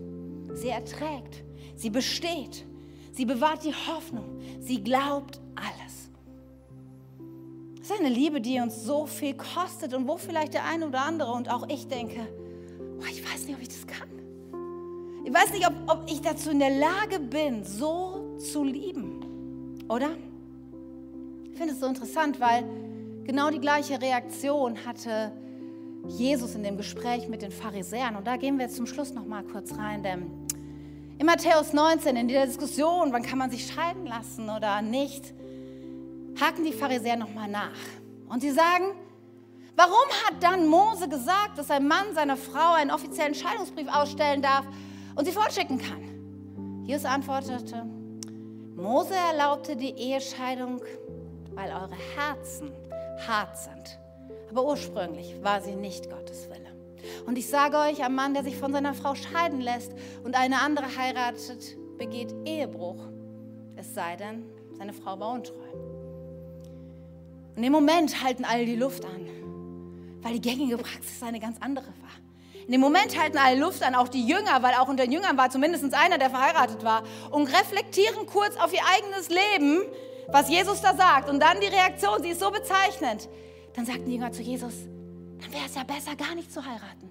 sie 0.53 0.69
erträgt, 0.69 1.43
Sie 1.81 1.89
besteht. 1.89 2.67
Sie 3.11 3.25
bewahrt 3.25 3.65
die 3.65 3.73
Hoffnung. 3.73 4.39
Sie 4.61 4.85
glaubt 4.85 5.41
alles. 5.57 6.11
Es 7.81 7.89
ist 7.89 7.99
eine 7.99 8.11
Liebe, 8.11 8.43
die 8.43 8.61
uns 8.61 8.85
so 8.85 9.07
viel 9.07 9.33
kostet 9.33 9.95
und 9.95 10.07
wo 10.07 10.19
vielleicht 10.19 10.53
der 10.53 10.67
eine 10.67 10.87
oder 10.89 11.01
andere 11.01 11.33
und 11.33 11.51
auch 11.51 11.67
ich 11.71 11.89
denke, 11.89 12.29
oh, 13.01 13.07
ich 13.11 13.25
weiß 13.25 13.47
nicht, 13.47 13.57
ob 13.57 13.63
ich 13.63 13.69
das 13.69 13.87
kann. 13.87 14.11
Ich 15.25 15.33
weiß 15.33 15.53
nicht, 15.55 15.67
ob, 15.67 15.73
ob 15.87 16.11
ich 16.11 16.21
dazu 16.21 16.51
in 16.51 16.59
der 16.59 16.79
Lage 16.79 17.19
bin, 17.19 17.65
so 17.65 18.37
zu 18.37 18.63
lieben. 18.63 19.79
Oder? 19.89 20.11
Ich 21.51 21.57
finde 21.57 21.73
es 21.73 21.81
so 21.81 21.87
interessant, 21.87 22.39
weil 22.41 22.65
genau 23.25 23.51
die 23.51 23.61
gleiche 23.61 24.01
Reaktion 24.01 24.85
hatte 24.85 25.33
Jesus 26.09 26.55
in 26.55 26.63
dem 26.63 26.77
Gespräch 26.77 27.29
mit 27.29 27.43
den 27.43 27.53
Pharisäern. 27.53 28.17
Und 28.17 28.27
da 28.27 28.37
gehen 28.37 28.59
wir 28.59 28.67
jetzt 28.67 28.77
zum 28.77 28.87
Schluss 28.87 29.13
noch 29.13 29.27
mal 29.27 29.43
kurz 29.45 29.77
rein, 29.77 30.03
denn 30.03 30.31
in 31.19 31.27
Matthäus 31.27 31.75
19, 31.75 32.17
in 32.17 32.29
dieser 32.29 32.47
Diskussion, 32.47 33.13
wann 33.13 33.23
kann 33.23 33.39
man 33.39 33.51
sich 33.51 33.67
scheiden 33.67 34.07
lassen 34.07 34.49
oder 34.49 34.81
nicht, 34.81 35.35
haken 36.41 36.65
die 36.65 36.73
Pharisäer 36.73 37.17
noch 37.17 37.35
mal 37.35 37.49
nach. 37.49 37.77
Und 38.29 38.41
sie 38.41 38.51
sagen, 38.51 38.87
warum 39.77 40.09
hat 40.25 40.43
dann 40.43 40.67
Mose 40.67 41.09
gesagt, 41.09 41.59
dass 41.59 41.71
ein 41.71 41.87
Mann 41.87 42.15
seiner 42.15 42.39
Frau 42.39 42.73
einen 42.73 42.91
offiziellen 42.91 43.35
Scheidungsbrief 43.35 43.89
ausstellen 43.95 44.41
darf 44.41 44.65
und 45.15 45.27
sie 45.27 45.33
vorschicken 45.33 45.79
kann? 45.79 46.85
Jesus 46.87 47.05
antwortete, 47.05 47.85
Mose 48.75 49.15
erlaubte 49.15 49.77
die 49.77 49.91
Ehescheidung, 49.91 50.81
weil 51.55 51.71
eure 51.71 51.97
Herzen 52.17 52.71
hart 53.27 53.57
sind. 53.57 53.99
Aber 54.51 54.65
ursprünglich 54.65 55.37
war 55.43 55.61
sie 55.61 55.75
nicht 55.75 56.11
Gottes 56.11 56.49
Wille. 56.49 56.71
Und 57.27 57.39
ich 57.39 57.49
sage 57.49 57.77
euch, 57.79 58.05
ein 58.05 58.15
Mann, 58.15 58.35
der 58.35 58.45
sich 58.45 58.57
von 58.57 58.73
seiner 58.73 58.95
Frau 58.95 59.15
scheiden 59.15 59.61
lässt 59.61 59.93
und 60.25 60.37
eine 60.37 60.61
andere 60.61 60.97
heiratet, 60.97 61.77
begeht 61.99 62.35
Ehebruch. 62.45 63.03
Es 63.77 63.95
sei 63.95 64.17
denn, 64.17 64.45
seine 64.77 64.93
Frau 64.93 65.19
war 65.19 65.33
untreu. 65.33 65.55
Und 67.57 67.63
im 67.63 67.73
Moment 67.73 68.23
halten 68.23 68.45
alle 68.45 68.65
die 68.65 68.77
Luft 68.77 69.05
an, 69.05 69.27
weil 70.23 70.35
die 70.35 70.41
gängige 70.41 70.79
Praxis 70.79 71.23
eine 71.23 71.41
ganz 71.41 71.57
andere 71.61 71.87
war. 71.87 72.65
In 72.67 72.73
dem 72.73 72.81
Moment 72.81 73.21
halten 73.21 73.37
alle 73.37 73.59
Luft 73.59 73.83
an, 73.83 73.95
auch 73.95 74.09
die 74.09 74.25
Jünger, 74.25 74.63
weil 74.63 74.75
auch 74.75 74.89
unter 74.89 75.05
den 75.05 75.13
Jüngern 75.13 75.37
war 75.37 75.51
zumindest 75.51 75.93
einer, 75.93 76.19
der 76.19 76.31
verheiratet 76.31 76.85
war, 76.85 77.03
und 77.31 77.49
reflektieren 77.49 78.27
kurz 78.27 78.57
auf 78.57 78.73
ihr 78.73 78.81
eigenes 78.97 79.29
Leben, 79.29 79.83
was 80.33 80.49
Jesus 80.49 80.81
da 80.81 80.95
sagt. 80.95 81.29
Und 81.29 81.41
dann 81.41 81.61
die 81.61 81.67
Reaktion, 81.67 82.23
sie 82.23 82.31
ist 82.31 82.41
so 82.41 82.51
bezeichnend. 82.51 83.29
Dann 83.75 83.87
sagten 83.87 84.07
die 84.07 84.15
Jünger 84.15 84.33
zu 84.33 84.43
Jesus, 84.43 84.75
dann 85.41 85.53
wäre 85.53 85.65
es 85.67 85.75
ja 85.75 85.85
besser, 85.85 86.17
gar 86.17 86.35
nicht 86.35 86.53
zu 86.53 86.65
heiraten. 86.65 87.11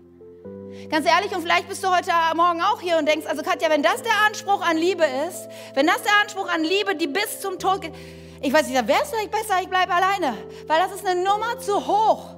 Ganz 0.89 1.05
ehrlich, 1.05 1.35
und 1.35 1.41
vielleicht 1.41 1.67
bist 1.67 1.83
du 1.83 1.89
heute 1.89 2.11
Morgen 2.35 2.61
auch 2.61 2.79
hier 2.79 2.97
und 2.97 3.07
denkst, 3.07 3.25
also 3.27 3.41
Katja, 3.41 3.69
wenn 3.69 3.83
das 3.83 4.01
der 4.01 4.13
Anspruch 4.27 4.61
an 4.61 4.77
Liebe 4.77 5.03
ist, 5.27 5.49
wenn 5.73 5.87
das 5.87 6.01
der 6.03 6.11
Anspruch 6.21 6.47
an 6.47 6.63
Liebe, 6.63 6.95
die 6.95 7.07
bis 7.07 7.41
zum 7.41 7.59
Tod 7.59 7.81
geht, 7.81 7.93
ich 8.41 8.53
weiß 8.53 8.67
nicht, 8.67 8.77
dann 8.77 8.87
wäre 8.87 9.01
es 9.03 9.09
vielleicht 9.09 9.31
besser, 9.31 9.55
ich 9.61 9.67
bleibe 9.67 9.93
alleine, 9.93 10.37
weil 10.67 10.79
das 10.79 10.93
ist 10.93 11.05
eine 11.05 11.21
Nummer 11.21 11.59
zu 11.59 11.87
hoch. 11.87 12.35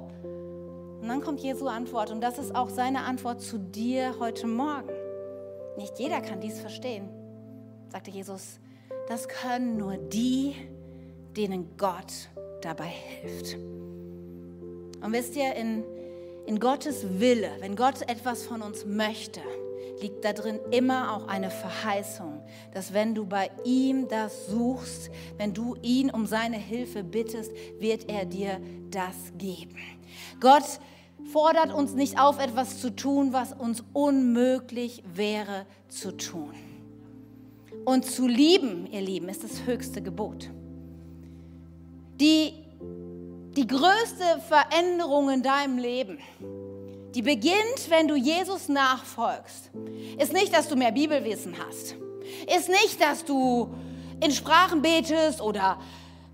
Und 1.02 1.08
dann 1.08 1.22
kommt 1.22 1.42
Jesu 1.42 1.68
Antwort 1.68 2.12
und 2.12 2.22
das 2.22 2.38
ist 2.38 2.56
auch 2.56 2.70
seine 2.70 3.04
Antwort 3.04 3.42
zu 3.42 3.58
dir 3.58 4.16
heute 4.20 4.48
Morgen. 4.48 4.90
Nicht 5.78 6.00
jeder 6.00 6.22
kann 6.22 6.40
dies 6.40 6.60
verstehen, 6.60 7.10
sagte 7.90 8.12
Jesus. 8.12 8.60
Das 9.08 9.28
können 9.28 9.78
nur 9.78 9.98
die, 9.98 10.56
denen 11.36 11.78
Gott 11.78 12.30
dabei 12.62 12.88
hilft. 12.88 13.56
Und 15.02 15.14
wisst 15.14 15.36
ihr, 15.36 15.56
in, 15.56 15.84
in 16.46 16.60
Gottes 16.60 17.20
Wille, 17.20 17.50
wenn 17.60 17.76
Gott 17.76 18.02
etwas 18.04 18.44
von 18.44 18.62
uns 18.62 18.86
möchte, 18.86 19.42
liegt 20.02 20.26
da 20.26 20.34
drin 20.34 20.60
immer 20.72 21.16
auch 21.16 21.28
eine 21.28 21.50
Verheißung, 21.50 22.42
dass 22.74 22.94
wenn 22.94 23.14
du 23.16 23.26
bei 23.26 23.50
ihm 23.64 24.08
das 24.08 24.48
suchst, 24.48 25.12
wenn 25.38 25.54
du 25.54 25.76
ihn 25.82 26.10
um 26.10 26.26
seine 26.26 26.58
Hilfe 26.58 27.04
bittest, 27.04 27.52
wird 27.80 28.10
er 28.10 28.26
dir 28.26 28.60
das 28.90 29.16
geben. 29.38 29.78
Gott 30.40 30.80
fordert 31.32 31.74
uns 31.74 31.94
nicht 31.94 32.20
auf, 32.20 32.40
etwas 32.40 32.80
zu 32.80 32.96
tun, 32.96 33.34
was 33.34 33.54
uns 33.54 33.84
unmöglich 33.94 35.04
wäre 35.14 35.66
zu 35.88 36.12
tun. 36.18 36.71
Und 37.86 38.06
zu 38.06 38.28
lieben, 38.28 38.88
ihr 38.92 39.02
Lieben, 39.02 39.30
ist 39.30 39.44
das 39.44 39.66
höchste 39.66 40.02
Gebot. 40.02 40.50
Die 42.20 42.54
die 43.56 43.68
größte 43.68 44.42
Veränderung 44.48 45.30
in 45.30 45.44
deinem 45.44 45.78
Leben, 45.78 46.20
die 47.14 47.22
beginnt, 47.22 47.90
wenn 47.90 48.08
du 48.08 48.16
Jesus 48.16 48.70
nachfolgst, 48.70 49.72
ist 50.18 50.32
nicht, 50.32 50.56
dass 50.56 50.70
du 50.70 50.78
mehr 50.78 50.94
Bibelwissen 50.94 51.56
hast. 51.68 51.96
Ist 52.56 52.70
nicht, 52.70 53.02
dass 53.02 53.26
du 53.26 53.70
in 54.24 54.32
Sprachen 54.32 54.82
betest 54.82 55.42
oder 55.42 55.80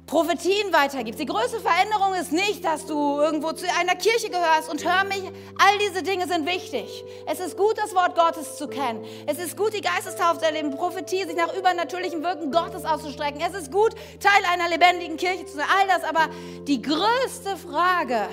Prophetien 0.07 0.71
weitergibst. 0.71 1.19
Die 1.19 1.25
größte 1.25 1.59
Veränderung 1.59 2.13
ist 2.13 2.31
nicht, 2.31 2.63
dass 2.63 2.85
du 2.85 3.19
irgendwo 3.19 3.51
zu 3.51 3.65
einer 3.77 3.93
Kirche 3.95 4.29
gehörst 4.29 4.69
und 4.69 4.85
hör 4.85 5.03
mich, 5.03 5.21
all 5.57 5.77
diese 5.85 6.01
Dinge 6.01 6.25
sind 6.27 6.47
wichtig. 6.47 7.03
Es 7.25 7.41
ist 7.41 7.57
gut, 7.57 7.77
das 7.77 7.93
Wort 7.93 8.15
Gottes 8.15 8.55
zu 8.55 8.69
kennen. 8.69 9.03
Es 9.25 9.37
ist 9.37 9.57
gut, 9.57 9.73
die 9.73 9.81
Geistestaufe 9.81 10.39
zu 10.39 10.45
erleben, 10.45 10.71
Prophetie, 10.71 11.25
sich 11.25 11.35
nach 11.35 11.53
übernatürlichen 11.53 12.23
Wirken 12.23 12.53
Gottes 12.53 12.85
auszustrecken. 12.85 13.41
Es 13.41 13.53
ist 13.53 13.69
gut, 13.69 13.95
Teil 14.21 14.41
einer 14.49 14.69
lebendigen 14.69 15.17
Kirche 15.17 15.45
zu 15.45 15.57
sein. 15.57 15.65
All 15.77 15.87
das, 15.87 16.05
aber 16.05 16.29
die 16.63 16.81
größte 16.81 17.57
Frage, 17.57 18.29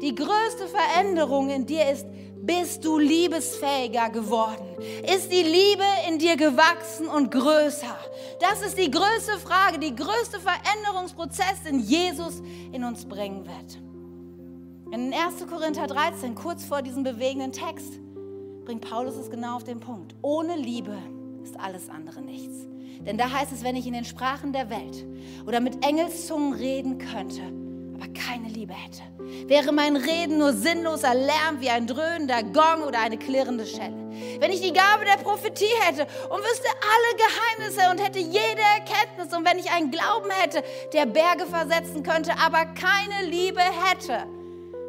die 0.00 0.14
größte 0.14 0.68
Veränderung 0.68 1.50
in 1.50 1.66
dir 1.66 1.90
ist, 1.90 2.06
bist 2.46 2.84
du 2.84 2.98
liebesfähiger 2.98 4.10
geworden? 4.10 4.66
Ist 5.12 5.32
die 5.32 5.42
Liebe 5.42 5.84
in 6.08 6.18
dir 6.18 6.36
gewachsen 6.36 7.08
und 7.08 7.30
größer? 7.30 7.96
Das 8.40 8.62
ist 8.62 8.78
die 8.78 8.90
größte 8.90 9.38
Frage, 9.38 9.78
die 9.78 9.94
größte 9.94 10.40
Veränderungsprozess, 10.40 11.62
den 11.66 11.80
Jesus 11.80 12.42
in 12.72 12.84
uns 12.84 13.04
bringen 13.04 13.46
wird. 13.46 13.78
In 14.92 15.12
1. 15.12 15.46
Korinther 15.48 15.86
13, 15.86 16.34
kurz 16.34 16.64
vor 16.64 16.82
diesem 16.82 17.02
bewegenden 17.02 17.52
Text, 17.52 17.98
bringt 18.64 18.88
Paulus 18.88 19.16
es 19.16 19.30
genau 19.30 19.56
auf 19.56 19.64
den 19.64 19.80
Punkt. 19.80 20.14
Ohne 20.22 20.56
Liebe 20.56 20.96
ist 21.42 21.58
alles 21.58 21.88
andere 21.88 22.22
nichts. 22.22 22.66
Denn 23.00 23.18
da 23.18 23.30
heißt 23.30 23.52
es, 23.52 23.62
wenn 23.62 23.76
ich 23.76 23.86
in 23.86 23.92
den 23.92 24.04
Sprachen 24.04 24.52
der 24.52 24.70
Welt 24.70 25.04
oder 25.46 25.60
mit 25.60 25.84
Engelszungen 25.84 26.54
reden 26.54 26.98
könnte, 26.98 27.42
aber 27.94 28.12
keine 28.12 28.48
Liebe 28.48 28.72
hätte, 28.72 29.02
wäre 29.46 29.72
mein 29.72 29.96
Reden 29.96 30.38
nur 30.38 30.52
sinnloser 30.52 31.14
Lärm 31.14 31.60
wie 31.60 31.70
ein 31.70 31.86
dröhnender 31.86 32.42
Gong 32.42 32.84
oder 32.86 33.00
eine 33.00 33.18
klirrende 33.18 33.66
Schelle. 33.66 34.04
Wenn 34.38 34.50
ich 34.50 34.60
die 34.60 34.72
Gabe 34.72 35.04
der 35.04 35.22
Prophetie 35.22 35.64
hätte 35.82 36.06
und 36.28 36.40
wüsste 36.40 36.68
alle 36.82 37.16
Geheimnisse 37.16 37.90
und 37.90 38.04
hätte 38.04 38.18
jede 38.18 38.62
Erkenntnis 38.76 39.36
und 39.36 39.44
wenn 39.44 39.58
ich 39.58 39.70
einen 39.70 39.90
Glauben 39.90 40.30
hätte, 40.30 40.62
der 40.92 41.06
Berge 41.06 41.46
versetzen 41.46 42.02
könnte, 42.02 42.32
aber 42.38 42.64
keine 42.66 43.28
Liebe 43.28 43.60
hätte, 43.60 44.26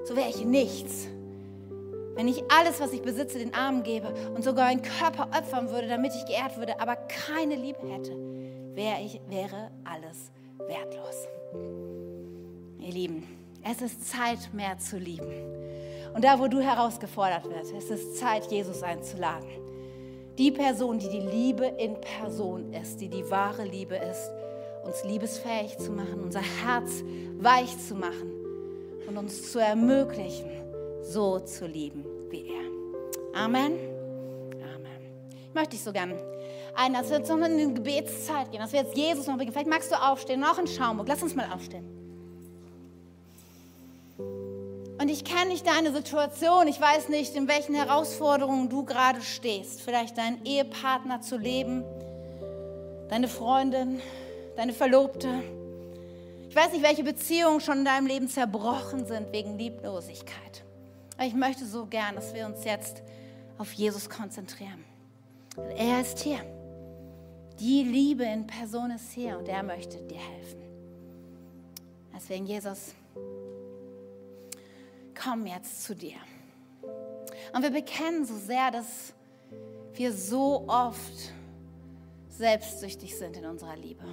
so 0.05 0.15
wäre 0.15 0.29
ich 0.29 0.45
nichts. 0.45 1.07
Wenn 2.15 2.27
ich 2.29 2.43
alles, 2.49 2.79
was 2.79 2.93
ich 2.93 3.01
besitze, 3.01 3.39
den 3.39 3.53
Armen 3.53 3.83
gebe 3.83 4.07
und 4.35 4.43
sogar 4.43 4.67
meinen 4.67 4.81
Körper 4.81 5.27
opfern 5.37 5.69
würde, 5.69 5.87
damit 5.87 6.13
ich 6.15 6.25
geehrt 6.25 6.57
würde, 6.57 6.79
aber 6.79 6.95
keine 6.95 7.55
Liebe 7.55 7.79
hätte, 7.89 8.15
wäre, 8.73 9.01
ich, 9.03 9.19
wäre 9.27 9.69
alles 9.83 10.31
wertlos. 10.59 11.27
Ihr 12.79 12.93
Lieben, 12.93 13.44
es 13.65 13.81
ist 13.81 14.07
Zeit, 14.07 14.53
mehr 14.53 14.77
zu 14.77 14.97
lieben. 14.97 15.33
Und 16.13 16.23
da, 16.23 16.39
wo 16.39 16.47
du 16.47 16.61
herausgefordert 16.61 17.49
wirst, 17.49 17.73
es 17.73 17.89
ist 17.89 18.17
Zeit, 18.17 18.45
Jesus 18.51 18.83
einzuladen. 18.83 19.49
Die 20.37 20.51
Person, 20.51 20.99
die 20.99 21.09
die 21.09 21.19
Liebe 21.19 21.65
in 21.65 21.99
Person 21.99 22.71
ist, 22.73 23.01
die 23.01 23.09
die 23.09 23.29
wahre 23.29 23.63
Liebe 23.63 23.95
ist, 23.95 24.29
uns 24.83 25.03
liebesfähig 25.03 25.77
zu 25.77 25.91
machen, 25.91 26.21
unser 26.23 26.41
Herz 26.41 27.03
weich 27.39 27.75
zu 27.79 27.95
machen 27.95 28.31
und 29.07 29.17
uns 29.17 29.51
zu 29.51 29.59
ermöglichen, 29.59 30.49
so 31.01 31.39
zu 31.39 31.65
lieben 31.65 32.05
wie 32.29 32.47
er. 32.47 33.41
Amen. 33.41 33.73
Amen. 34.75 35.31
Ich 35.47 35.53
möchte 35.53 35.71
dich 35.71 35.83
so 35.83 35.91
gern 35.91 36.13
ein, 36.75 36.93
dass 36.93 37.09
wir 37.09 37.17
jetzt 37.17 37.29
noch 37.29 37.43
in 37.45 37.57
die 37.57 37.73
Gebetszeit 37.73 38.51
gehen, 38.51 38.59
dass 38.59 38.73
wir 38.73 38.81
jetzt 38.81 38.95
Jesus 38.95 39.25
noch 39.25 39.37
begegnen. 39.37 39.53
Vielleicht 39.53 39.69
magst 39.69 39.91
du 39.91 39.95
aufstehen 39.95 40.43
auch 40.43 40.59
in 40.59 40.67
Schaumburg. 40.67 41.07
Lass 41.07 41.23
uns 41.23 41.33
mal 41.33 41.47
aufstehen. 41.51 42.04
Und 44.97 45.09
ich 45.09 45.25
kenne 45.25 45.47
nicht 45.47 45.67
deine 45.67 45.91
Situation. 45.91 46.67
Ich 46.67 46.79
weiß 46.79 47.09
nicht, 47.09 47.35
in 47.35 47.47
welchen 47.47 47.75
Herausforderungen 47.75 48.69
du 48.69 48.85
gerade 48.85 49.21
stehst. 49.21 49.81
Vielleicht 49.81 50.17
deinen 50.17 50.43
Ehepartner 50.45 51.21
zu 51.21 51.37
leben, 51.37 51.83
deine 53.09 53.27
Freundin, 53.27 54.01
deine 54.55 54.73
Verlobte. 54.73 55.43
Ich 56.49 56.55
weiß 56.55 56.71
nicht, 56.71 56.83
welche 56.83 57.03
Beziehungen 57.03 57.59
schon 57.59 57.79
in 57.79 57.85
deinem 57.85 58.07
Leben 58.07 58.29
zerbrochen 58.29 59.05
sind 59.05 59.33
wegen 59.33 59.57
Lieblosigkeit. 59.57 60.63
Aber 61.17 61.27
ich 61.27 61.33
möchte 61.33 61.65
so 61.65 61.85
gern, 61.85 62.15
dass 62.15 62.33
wir 62.33 62.45
uns 62.45 62.63
jetzt 62.63 63.01
auf 63.57 63.73
Jesus 63.73 64.09
konzentrieren. 64.09 64.83
Er 65.75 66.01
ist 66.01 66.19
hier. 66.19 66.39
Die 67.59 67.83
Liebe 67.83 68.23
in 68.23 68.47
Person 68.47 68.91
ist 68.91 69.11
hier 69.11 69.37
und 69.37 69.47
er 69.47 69.63
möchte 69.63 69.97
dir 69.97 70.19
helfen. 70.19 70.61
Deswegen, 72.13 72.45
Jesus, 72.45 72.93
komm 75.15 75.45
jetzt 75.45 75.83
zu 75.83 75.95
dir. 75.95 76.17
Und 77.53 77.63
wir 77.63 77.71
bekennen 77.71 78.25
so 78.25 78.37
sehr, 78.37 78.71
dass 78.71 79.13
wir 79.93 80.11
so 80.11 80.65
oft 80.67 81.33
selbstsüchtig 82.29 83.17
sind 83.17 83.37
in 83.37 83.45
unserer 83.45 83.77
Liebe. 83.77 84.03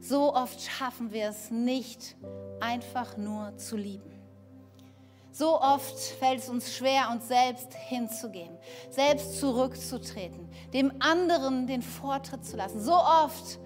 So 0.00 0.34
oft 0.34 0.60
schaffen 0.60 1.12
wir 1.12 1.28
es 1.28 1.50
nicht, 1.50 2.16
einfach 2.60 3.16
nur 3.16 3.56
zu 3.56 3.76
lieben, 3.76 4.10
So 5.30 5.60
oft 5.60 5.96
fällt 5.96 6.40
es 6.40 6.48
uns 6.48 6.74
schwer, 6.74 7.10
uns 7.12 7.28
selbst 7.28 7.72
hinzugeben, 7.74 8.56
selbst 8.90 9.38
zurückzutreten, 9.38 10.48
dem 10.72 10.92
anderen 11.00 11.66
den 11.66 11.82
Vortritt 11.82 12.44
zu 12.44 12.56
lassen. 12.56 12.80
So 12.80 12.94
oft 12.94 13.60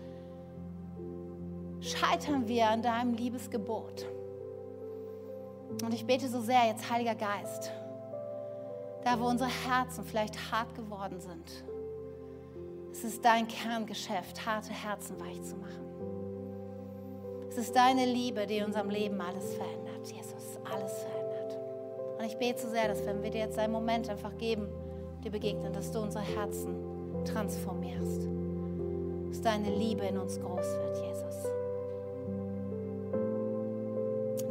scheitern 1.80 2.46
wir 2.46 2.68
an 2.68 2.82
deinem 2.82 3.14
Liebesgebot. 3.14 4.06
Und 5.82 5.94
ich 5.94 6.06
bete 6.06 6.28
so 6.28 6.40
sehr 6.40 6.66
jetzt, 6.66 6.90
Heiliger 6.90 7.14
Geist, 7.14 7.70
da 9.04 9.18
wo 9.18 9.26
unsere 9.26 9.50
Herzen 9.50 10.04
vielleicht 10.04 10.52
hart 10.52 10.74
geworden 10.74 11.20
sind. 11.20 11.64
Es 12.92 13.04
ist 13.04 13.24
dein 13.24 13.48
Kerngeschäft, 13.48 14.46
harte 14.46 14.72
Herzen 14.72 15.18
weich 15.18 15.42
zu 15.42 15.56
machen. 15.56 15.82
Es 17.48 17.58
ist 17.58 17.74
deine 17.74 18.06
Liebe, 18.06 18.46
die 18.46 18.58
in 18.58 18.64
unserem 18.64 18.90
Leben 18.90 19.20
alles 19.20 19.54
verändert, 19.54 20.06
Jesus, 20.06 20.58
alles 20.64 20.92
verändert. 21.00 21.58
Und 22.18 22.24
ich 22.24 22.36
bete 22.38 22.60
so 22.60 22.68
sehr, 22.68 22.88
dass 22.88 23.04
wenn 23.04 23.22
wir 23.22 23.30
dir 23.30 23.40
jetzt 23.40 23.58
einen 23.58 23.72
Moment 23.72 24.08
einfach 24.08 24.36
geben, 24.38 24.68
dir 25.24 25.30
begegnen, 25.30 25.72
dass 25.72 25.90
du 25.90 26.00
unsere 26.00 26.24
Herzen 26.24 27.24
transformierst. 27.24 28.28
Dass 29.28 29.40
deine 29.42 29.74
Liebe 29.74 30.04
in 30.04 30.18
uns 30.18 30.40
groß 30.40 30.66
wird, 30.66 30.96
Jesus. 30.96 31.51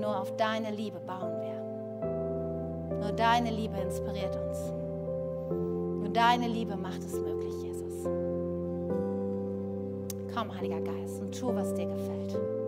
Nur 0.02 0.20
auf 0.20 0.36
deine 0.36 0.72
Liebe 0.72 0.99
bauen 0.99 1.39
wir. 1.41 2.97
Nur 3.02 3.12
deine 3.12 3.52
Liebe 3.52 3.78
inspiriert 3.78 4.36
uns. 4.36 4.72
Nur 5.52 6.10
deine 6.10 6.47
Liebe 6.47 6.76
macht 6.76 7.04
es 7.04 7.14
möglich, 7.20 7.54
Jesus. 7.62 8.06
Komm, 10.34 10.58
Heiliger 10.58 10.82
Geist, 10.82 11.22
und 11.22 11.39
tu, 11.39 11.54
was 11.54 11.76
dir 11.76 11.86
gefällt. 11.86 12.61